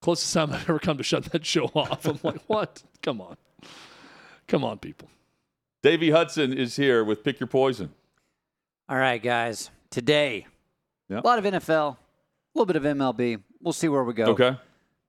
[0.02, 2.04] Closest time I've ever come to shut that show off.
[2.04, 2.82] I'm like, what?
[3.02, 3.36] Come on,
[4.48, 5.08] come on, people.
[5.82, 7.90] Davey Hudson is here with Pick Your Poison.
[8.88, 9.70] All right, guys.
[9.90, 10.46] Today,
[11.08, 11.20] Yeah.
[11.20, 11.96] a lot of NFL, a
[12.54, 13.40] little bit of MLB.
[13.62, 14.24] We'll see where we go.
[14.26, 14.56] Okay.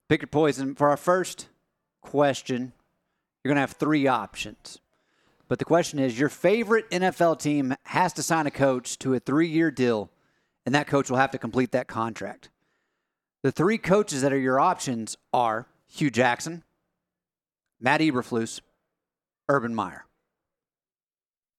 [0.08, 0.74] Pick your poison.
[0.76, 1.48] For our first
[2.00, 2.72] question,
[3.42, 4.78] you're going to have three options.
[5.48, 9.20] But the question is your favorite NFL team has to sign a coach to a
[9.20, 10.10] three year deal,
[10.64, 12.50] and that coach will have to complete that contract.
[13.42, 16.64] The three coaches that are your options are Hue Jackson,
[17.80, 18.60] Matt Eberflus,
[19.48, 20.04] Urban Meyer.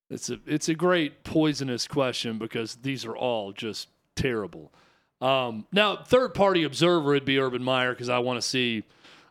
[0.10, 4.72] It's a it's a great poisonous question because these are all just terrible.
[5.20, 8.84] Um, now, third party observer would be Urban Meyer because I want to see.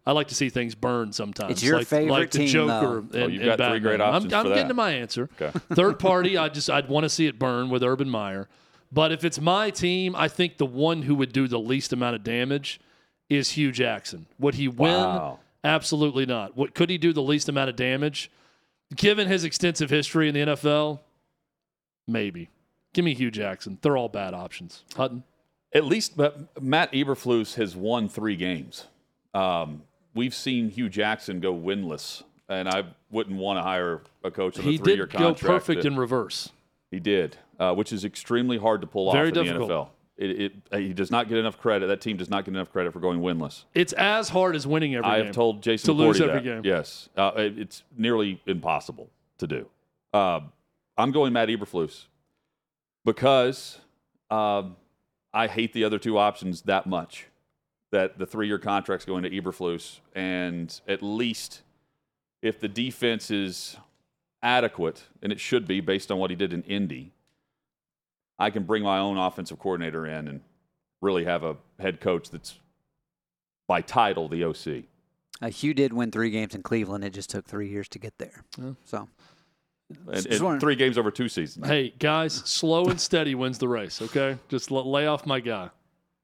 [0.06, 1.50] I like to see things burn sometimes.
[1.52, 3.02] It's your like, favorite like the team, Joker.
[3.10, 3.18] though.
[3.18, 5.28] And, Oh, you've and got three great options I'm, I'm for getting to my answer.
[5.40, 5.58] Okay.
[5.74, 8.48] Third party, I just I'd want to see it burn with Urban Meyer.
[8.92, 12.14] But if it's my team, I think the one who would do the least amount
[12.14, 12.80] of damage
[13.28, 14.26] is Hue Jackson.
[14.38, 14.94] Would he win?
[14.94, 15.40] Wow.
[15.64, 16.56] Absolutely not.
[16.56, 18.30] What could he do the least amount of damage?
[18.94, 21.00] Given his extensive history in the NFL,
[22.06, 22.48] maybe.
[22.94, 23.78] Give me Hue Jackson.
[23.82, 24.84] They're all bad options.
[24.96, 25.24] Hutton.
[25.74, 28.86] At least but Matt Eberflus has won three games.
[29.34, 29.82] Um,
[30.16, 34.64] we've seen Hue Jackson go winless, and I wouldn't want to hire a coach on
[34.64, 36.50] He a three-year did go perfect that- in reverse.
[36.90, 39.68] he did, uh, which is extremely hard to pull Very off in difficult.
[39.68, 39.88] the NFL.
[40.18, 41.88] It, it, uh, he does not get enough credit.
[41.88, 43.64] That team does not get enough credit for going winless.
[43.74, 45.26] It's as hard as winning every I game.
[45.26, 46.42] have told Jason to lose every that.
[46.44, 46.62] game.
[46.64, 49.68] Yes, uh, it- it's nearly impossible to do.
[50.14, 50.40] Uh,
[50.96, 52.06] I'm going Matt Eberflus
[53.04, 53.78] because
[54.30, 54.76] um,
[55.34, 57.26] I hate the other two options that much.
[57.92, 61.62] That the three-year contracts go into Eberflus, and at least
[62.42, 63.76] if the defense is
[64.42, 67.12] adequate, and it should be based on what he did in Indy,
[68.38, 70.40] I can bring my own offensive coordinator in and
[71.00, 72.58] really have a head coach that's
[73.68, 74.84] by title the OC.
[75.40, 77.04] Uh, Hue did win three games in Cleveland.
[77.04, 78.44] It just took three years to get there.
[78.84, 79.08] So
[80.08, 81.66] and, and three games over two seasons.
[81.66, 84.38] Hey, guys, slow and steady wins the race, okay?
[84.48, 85.70] Just l- lay off my guy.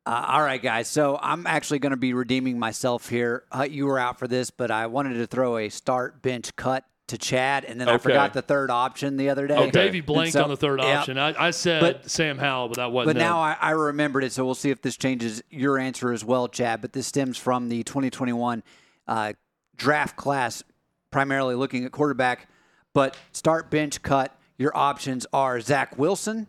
[0.05, 0.88] Uh, all right, guys.
[0.88, 3.44] So I'm actually going to be redeeming myself here.
[3.53, 6.84] Hut, you were out for this, but I wanted to throw a start bench cut
[7.09, 9.55] to Chad, and then I forgot the third option the other day.
[9.55, 11.00] Oh, Davey blanked so- on the third yeah.
[11.00, 11.18] option.
[11.18, 14.32] I, I said But- Sam Howell, but that wasn't But now I, I remembered it,
[14.32, 16.80] so we'll see if this changes your answer as well, Chad.
[16.80, 18.62] But this stems from the 2021
[19.07, 19.34] uh,
[19.76, 20.62] draft class,
[21.11, 22.48] primarily looking at quarterback.
[22.94, 24.36] But start bench cut.
[24.59, 26.46] Your options are Zach Wilson,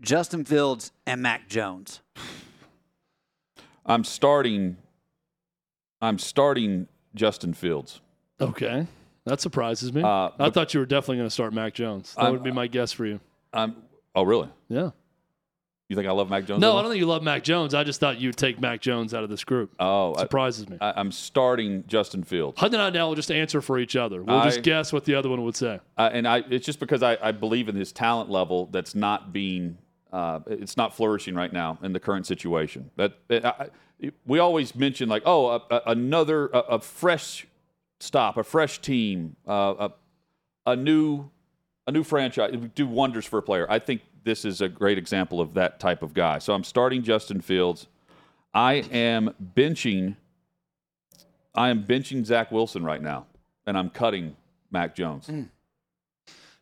[0.00, 2.00] Justin Fields, and Mac Jones.
[3.88, 4.76] I'm starting.
[6.00, 8.00] I'm starting Justin Fields.
[8.40, 8.86] Okay.
[9.24, 10.02] That surprises me.
[10.02, 12.14] Uh, I thought you were definitely going to start Mac Jones.
[12.14, 13.20] That I'm- would be my guess for you.
[13.52, 13.76] I'm.
[14.14, 14.48] Oh, really?
[14.68, 14.90] Yeah.
[15.88, 16.60] You think I love Mac Jones?
[16.60, 17.72] No, I don't think you love Mac Jones.
[17.72, 19.72] I just thought you'd take Mac Jones out of this group.
[19.80, 20.76] Oh, I, Surprises me.
[20.82, 24.22] I, I'm starting Justin Fields, Hutton and I now will just answer for each other.
[24.22, 25.80] We'll I- just guess what the other one would say.
[25.96, 26.44] uh, and I.
[26.50, 29.78] It's just because I, I believe in his talent level that's not being.
[30.12, 32.90] Uh, it's not flourishing right now in the current situation.
[32.96, 33.68] That I,
[34.26, 37.46] we always mention like, oh, a, a, another a, a fresh
[38.00, 39.88] stop, a fresh team, uh,
[40.66, 41.30] a, new
[41.86, 43.66] a new franchise it would do wonders for a player.
[43.68, 46.38] I think this is a great example of that type of guy.
[46.38, 47.86] So I'm starting Justin Fields.
[48.54, 50.16] I am benching.
[51.54, 53.26] I am benching Zach Wilson right now,
[53.66, 54.36] and I'm cutting
[54.70, 55.28] Mac Jones.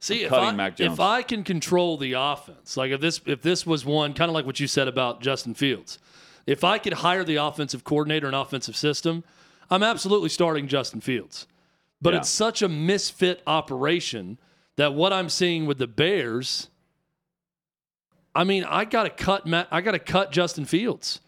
[0.06, 3.84] See, if I, if I can control the offense, like if this if this was
[3.84, 5.98] one kind of like what you said about Justin Fields,
[6.46, 9.24] if I could hire the offensive coordinator and offensive system,
[9.68, 11.48] I'm absolutely starting Justin Fields.
[12.00, 12.20] But Yeah.
[12.20, 14.38] it's such a misfit operation
[14.76, 16.68] that what I'm seeing with the Bears,
[18.32, 21.20] I mean, I got to cut Matt, I got to cut Justin Fields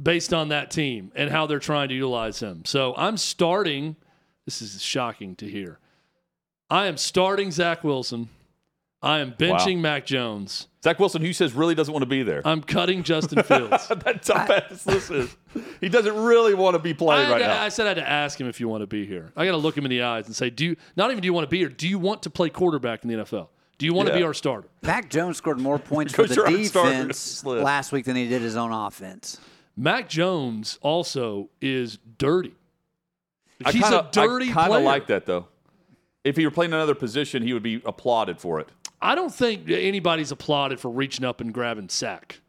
[0.00, 2.64] based on that team and how they're trying to utilize him.
[2.66, 3.96] So I'm starting.
[4.44, 5.80] This is shocking to hear.
[6.70, 8.28] I am starting Zach Wilson.
[9.02, 10.66] I am benching Mac Jones.
[10.82, 12.42] Zach Wilson, who says really doesn't want to be there.
[12.44, 13.86] I'm cutting Justin Fields.
[13.88, 15.36] That's how bad this is.
[15.80, 17.62] He doesn't really want to be playing right I- now.
[17.62, 19.32] I said I had to ask him if you want to be here.
[19.36, 21.26] I got to look him in the eyes and say, do you not even do
[21.26, 21.68] you want to be here?
[21.68, 23.48] Do you want to play quarterback in the NFL?
[23.78, 24.68] Do you want to be our starter?
[24.82, 28.26] Mac Jones scored more points for the you're on starter defense last week than he
[28.28, 29.38] did his own offense.
[29.76, 32.54] Mac Jones also is dirty.
[33.64, 34.78] He's kinda, a dirty I kind player.
[34.80, 35.46] of like that though.
[36.26, 38.68] If he were playing another position, he would be applauded for it.
[39.00, 42.40] I don't think anybody's applauded for reaching up and grabbing sack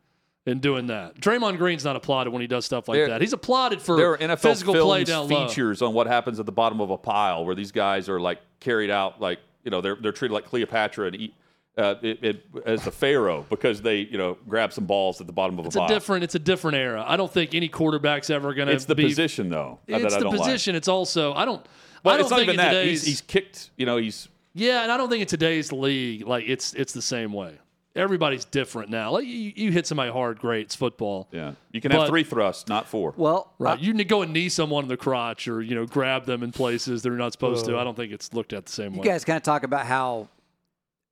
[0.45, 1.19] and doing that.
[1.19, 3.21] Draymond Green's not applauded when he does stuff like There- that.
[3.21, 5.47] He's applauded for There are NFL physical play down low.
[5.47, 8.39] features on what happens at the bottom of a pile where these guys are like
[8.59, 11.33] carried out like you know they're they're treated like Cleopatra and eat,
[11.77, 15.33] uh, it, it, as the pharaoh because they you know grab some balls at the
[15.33, 15.89] bottom of It's a a pile.
[15.89, 16.23] different.
[16.23, 17.03] It's a different era.
[17.05, 18.73] I don't think any quarterback's ever going to.
[18.73, 20.39] it's the be, position though It's the don't like.
[20.39, 20.73] position.
[20.75, 21.33] It's also.
[21.33, 21.63] I don't.
[22.07, 22.85] But I don't it's not think even that.
[22.85, 23.71] He's, he's kicked.
[23.77, 27.01] You know, he's yeah, and I don't think in today's league, like it's it's the
[27.01, 27.57] same way.
[27.95, 29.09] Everybody's different now.
[29.11, 30.67] Like you, you hit somebody hard, great.
[30.67, 31.27] It's football.
[31.31, 31.53] yeah.
[31.71, 33.13] You can have But- three thrusts, not four.
[33.17, 33.79] Well, Right.
[33.79, 36.51] you can go and knee someone in the crotch or, you know, grab them in
[36.51, 37.75] places they're not supposed to.
[37.75, 37.81] Uh.
[37.81, 38.99] I don't think it's looked at the same way.
[38.99, 40.27] you guys kind of talk about how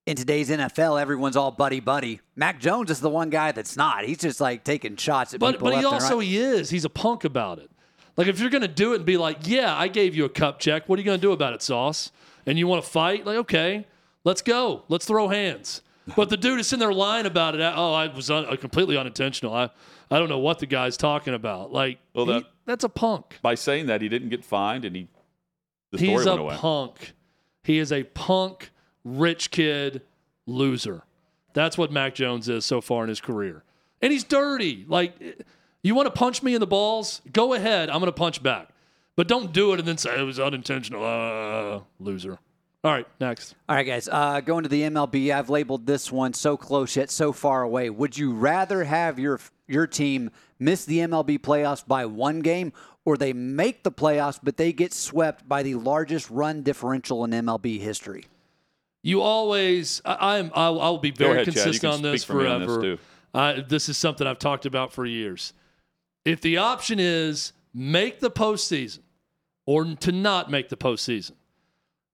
[0.05, 2.21] in today's NFL everyone's all buddy buddy.
[2.35, 4.05] Mac Jones is the one guy that's not.
[4.05, 5.69] He's just like taking shots at but people.
[5.71, 6.27] but he left and also right.
[6.27, 6.69] he is.
[6.69, 7.71] He's a punk about it.
[8.17, 10.59] Like if you're gonna do it and be like, Yeah, I gave you a cup
[10.59, 12.11] check, what are you gonna do about it, Sauce?
[12.45, 13.25] And you want to fight?
[13.25, 13.87] Like, okay,
[14.23, 14.83] let's go.
[14.87, 15.81] Let's throw hands.
[16.15, 17.61] But the dude is sitting there lying about it.
[17.61, 19.51] Oh, I was un- uh, completely unintentional.
[19.55, 19.71] I,
[20.11, 21.71] I don't know what the guy's talking about.
[21.73, 23.39] Like, Well, he- that's a punk.
[23.41, 25.07] By saying that, he didn't get fined, and he
[25.91, 26.55] the story He's went a away.
[26.57, 27.13] punk.
[27.63, 28.69] He is a punk,
[29.03, 30.03] rich kid,
[30.45, 31.01] loser.
[31.53, 33.63] That's what Mac Jones is so far in his career.
[34.01, 34.85] And he's dirty.
[34.87, 35.15] Like,
[35.87, 37.21] you want to punch me in the balls?
[37.31, 37.89] Go ahead.
[37.89, 38.69] I'm going to punch back.
[39.15, 41.03] But don't do it and then say it was unintentional.
[41.05, 42.37] Uh, loser.
[42.83, 43.55] All right, next.
[43.67, 44.07] All right, guys.
[44.11, 47.89] Uh, going to the MLB, I've labeled this one so close yet so far away.
[47.89, 50.29] Would you rather have your your team
[50.59, 52.73] miss the MLB playoffs by one game,
[53.03, 57.31] or they make the playoffs but they get swept by the largest run differential in
[57.31, 58.25] MLB history?
[59.01, 62.65] You always, I, I'm, I'll, I'll be very ahead, consistent on this for forever.
[62.65, 62.97] this, too.
[63.33, 65.53] Uh, this is something I've talked about for years.
[66.25, 68.99] If the option is make the postseason
[69.65, 71.33] or to not make the postseason,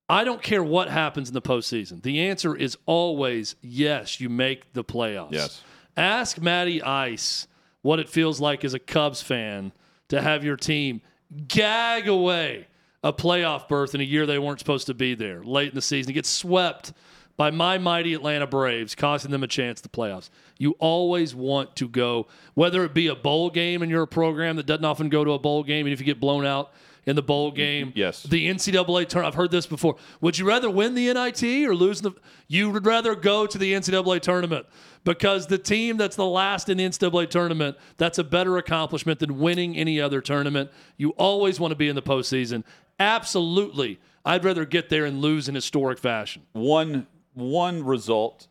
[0.09, 2.03] I don't care what happens in the postseason.
[2.03, 5.31] The answer is always yes, you make the playoffs.
[5.31, 5.63] Yes.
[5.95, 7.47] Ask Matty Ice
[7.81, 9.71] what it feels like as a Cubs fan
[10.09, 11.01] to have your team
[11.47, 12.67] gag away
[13.03, 15.81] a playoff berth in a year they weren't supposed to be there late in the
[15.81, 16.93] season, get swept
[17.41, 20.29] by my mighty Atlanta Braves, costing them a chance to the playoffs.
[20.59, 24.57] You always want to go, whether it be a bowl game and you're a program
[24.57, 26.71] that doesn't often go to a bowl game, and if you get blown out
[27.07, 27.57] in the bowl mm-hmm.
[27.57, 28.21] game, Yes.
[28.21, 29.33] the NCAA tournament.
[29.33, 29.95] I've heard this before.
[30.21, 32.11] Would you rather win the NIT or lose the?
[32.47, 34.67] You would rather go to the NCAA tournament
[35.03, 39.39] because the team that's the last in the NCAA tournament that's a better accomplishment than
[39.39, 40.69] winning any other tournament.
[40.95, 42.63] You always want to be in the postseason.
[42.99, 46.43] Absolutely, I'd rather get there and lose in historic fashion.
[46.53, 48.47] one one result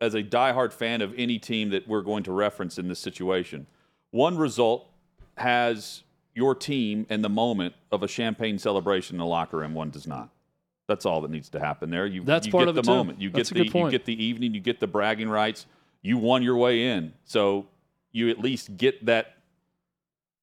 [0.00, 3.66] as a diehard fan of any team that we're going to reference in this situation.
[4.10, 4.88] One result
[5.36, 6.02] has
[6.34, 9.74] your team in the moment of a champagne celebration in the locker room.
[9.74, 10.30] One does not.
[10.88, 12.06] That's all that needs to happen there.
[12.06, 12.90] You, That's you part get of the too.
[12.90, 13.20] moment.
[13.20, 14.54] You That's get the you get the evening.
[14.54, 15.66] You get the bragging rights.
[16.02, 17.66] You won your way in, so
[18.10, 19.36] you at least get that.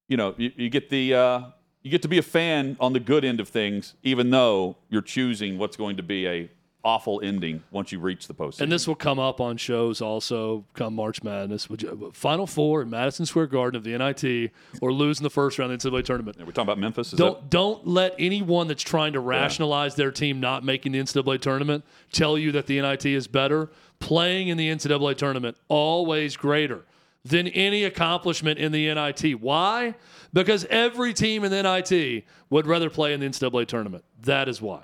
[0.07, 1.41] You know, you, you get the uh,
[1.81, 5.01] you get to be a fan on the good end of things, even though you're
[5.01, 6.49] choosing what's going to be a
[6.83, 8.61] awful ending once you reach the postseason.
[8.61, 11.67] And this will come up on shows also come March Madness.
[12.13, 14.51] Final Four in Madison Square Garden of the NIT
[14.81, 16.37] or lose in the first round of the NCAA tournament.
[16.37, 17.13] we're talking about Memphis.
[17.13, 21.41] Is Don't don't let anyone that's trying to rationalize their team not making the NCAA
[21.41, 23.69] tournament tell you that the NIT is better.
[23.99, 26.85] Playing in the NCAA tournament always greater
[27.25, 29.41] than any accomplishment in the NIT.
[29.41, 29.95] Why?
[30.31, 34.05] Because every team in the NIT would rather play in the NCAA tournament.
[34.21, 34.83] That is why.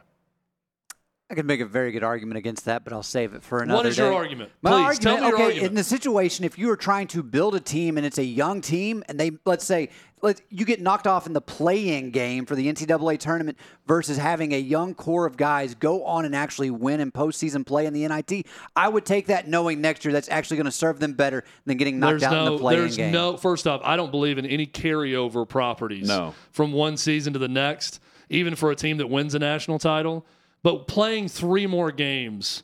[1.27, 3.77] I could make a very good argument against that, but I'll save it for another
[3.77, 4.51] What is your argument?
[4.61, 5.67] My Please, argument, tell me your okay, argument.
[5.69, 8.61] in the situation, if you are trying to build a team and it's a young
[8.61, 9.89] team, and they let's say
[10.21, 13.57] let you get knocked off in the play-in game for the NCAA tournament
[13.87, 17.87] versus having a young core of guys go on and actually win in postseason play
[17.87, 18.45] in the NIT,
[18.75, 21.77] I would take that knowing next year that's actually going to serve them better than
[21.77, 23.11] getting knocked There's out in the play-in there's game.
[23.11, 23.35] no.
[23.35, 26.07] First off, I don't believe in any carryover properties.
[26.07, 26.35] No.
[26.51, 27.99] from one season to the next,
[28.29, 30.23] even for a team that wins a national title.
[30.65, 32.63] But playing three more games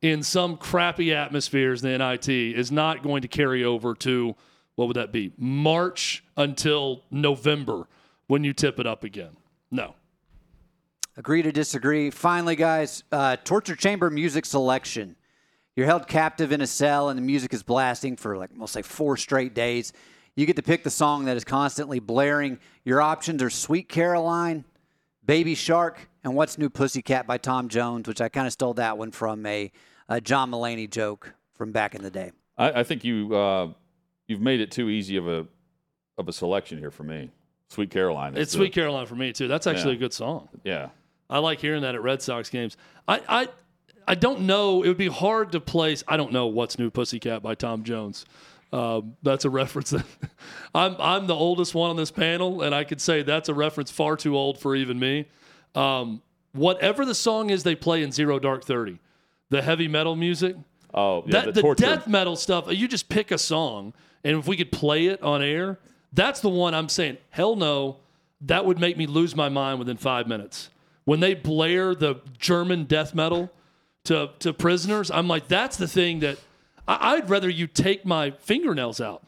[0.00, 4.36] in some crappy atmospheres in the NIT is not going to carry over to
[4.76, 5.32] what would that be?
[5.36, 7.88] March until November
[8.28, 9.30] when you tip it up again.
[9.68, 9.96] No.
[11.16, 12.10] Agree to disagree.
[12.10, 15.16] Finally, guys, uh, torture chamber music selection.
[15.74, 18.82] You're held captive in a cell and the music is blasting for like, we'll say
[18.82, 19.92] four straight days.
[20.36, 22.60] You get to pick the song that is constantly blaring.
[22.84, 24.64] Your options are Sweet Caroline,
[25.26, 28.98] Baby Shark, and What's New Pussycat by Tom Jones, which I kind of stole that
[28.98, 29.70] one from a,
[30.08, 32.32] a John Mulaney joke from back in the day.
[32.58, 33.68] I, I think you uh,
[34.28, 35.46] you've made it too easy of a
[36.18, 37.30] of a selection here for me.
[37.68, 38.36] Sweet Caroline.
[38.36, 39.48] It's the- Sweet Caroline for me too.
[39.48, 39.96] That's actually Yeah.
[39.96, 40.48] a good song.
[40.64, 40.88] Yeah.
[41.28, 42.76] I like hearing that at Red Sox games.
[43.06, 43.48] I, I,
[44.08, 44.82] I don't know.
[44.82, 46.02] It would be hard to place.
[46.08, 48.24] I don't know what's new Pussycat by Tom Jones.
[48.72, 50.04] Um, that's a reference that
[50.74, 50.96] I'm.
[50.98, 54.16] I'm the oldest one on this panel, and I could say that's a reference far
[54.16, 55.26] too old for even me.
[55.74, 58.98] Um, whatever the song is they play in Zero Dark Thirty,
[59.50, 60.56] the heavy metal music,
[60.92, 61.44] Oh, yeah.
[61.44, 63.92] that, the, the, death metal stuff, you just pick a song,
[64.24, 65.78] and if we could play it on air,
[66.12, 67.98] that's the one I'm saying, hell no,
[68.42, 70.70] that would make me lose my mind within five minutes.
[71.04, 73.50] When they blare the German death metal
[74.04, 76.38] to, to prisoners, I'm like, that's the thing that
[76.88, 79.22] I, I'd rather you take my fingernails out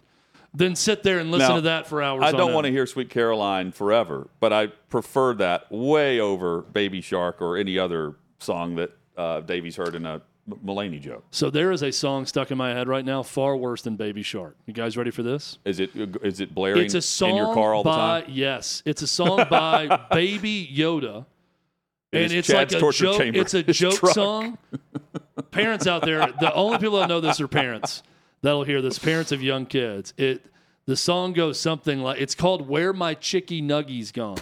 [0.54, 2.22] than sit there and listen Now, to that for hours.
[2.24, 7.00] I don't want to hear Sweet Caroline forever, but I prefer that way over Baby
[7.00, 10.20] Shark or any other song that uh, Davey's heard in a
[10.64, 11.24] Mulaney joke.
[11.30, 14.22] So there is a song stuck in my head right now, far worse than Baby
[14.22, 14.56] Shark.
[14.66, 15.58] You guys ready for this?
[15.64, 15.90] Is it
[16.22, 18.30] is it blaring It's a song in your car all the by time?
[18.32, 21.24] yes, it's a song by Baby Yoda,
[22.10, 23.18] It and it's Chad's like a torture joke.
[23.18, 23.40] chamber.
[23.40, 24.58] It's a joke song.
[25.52, 28.02] parents out there, the only people that know this are parents
[28.42, 28.98] that'll hear this.
[28.98, 30.12] Parents of young kids.
[30.16, 30.44] It
[30.86, 34.38] the song goes something like it's called "Where My Chicky Nuggies Gone,"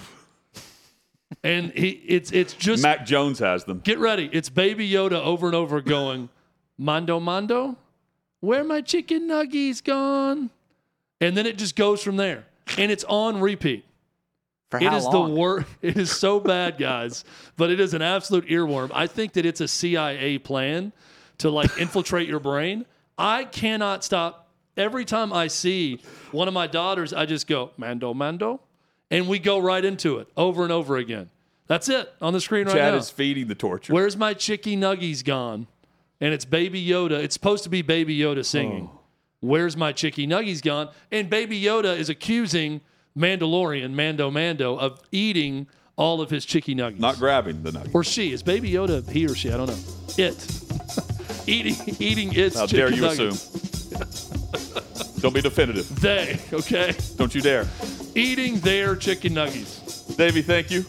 [1.44, 3.80] and he, it's it's just Mac Jones has them.
[3.80, 4.28] get ready.
[4.32, 6.28] It's Baby Yoda over and over going,
[6.78, 7.76] "Mando Mando,
[8.40, 10.50] where my chicken nuggies gone?"
[11.20, 12.46] And then it just goes from there,
[12.78, 13.84] and it's on repeat.
[14.70, 15.34] For It how is long?
[15.34, 15.66] the worst.
[15.82, 17.24] It is so bad, guys.
[17.56, 18.90] but it is an absolute earworm.
[18.94, 20.92] I think that it's a CIA plan
[21.38, 22.86] to like infiltrate your brain.
[23.20, 24.48] I cannot stop.
[24.76, 26.00] Every time I see
[26.32, 28.60] one of my daughters, I just go Mando Mando,
[29.10, 31.28] and we go right into it over and over again.
[31.66, 32.90] That's it on the screen right Chad now.
[32.92, 33.92] Chad is feeding the torture.
[33.92, 35.66] Where's my chicky nuggies gone?
[36.20, 37.12] And it's Baby Yoda.
[37.22, 38.88] It's supposed to be Baby Yoda singing.
[38.92, 39.00] Oh.
[39.40, 40.88] Where's my chicky nuggies gone?
[41.10, 42.80] And Baby Yoda is accusing
[43.16, 45.66] Mandalorian, Mando Mando, of eating
[45.96, 46.98] all of his chicky nuggies.
[46.98, 47.94] Not grabbing the nugget.
[47.94, 48.32] or she.
[48.32, 49.50] Is Baby Yoda he or she?
[49.50, 49.78] I don't know.
[50.16, 50.62] It.
[51.46, 53.54] eating eating its How dare you nuggets.
[53.54, 54.80] assume?
[55.20, 56.00] Don't be definitive.
[56.00, 56.94] They, okay?
[57.16, 57.66] Don't you dare.
[58.14, 60.06] Eating their chicken nuggets.
[60.16, 60.82] Davey, thank you.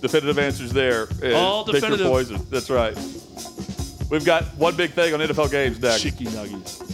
[0.00, 1.08] Definitive answers there.
[1.34, 2.06] All pick your definitive.
[2.06, 2.46] poison.
[2.50, 2.96] That's right.
[4.10, 6.02] We've got one big thing on NFL games next.
[6.02, 6.85] Chicken nuggies.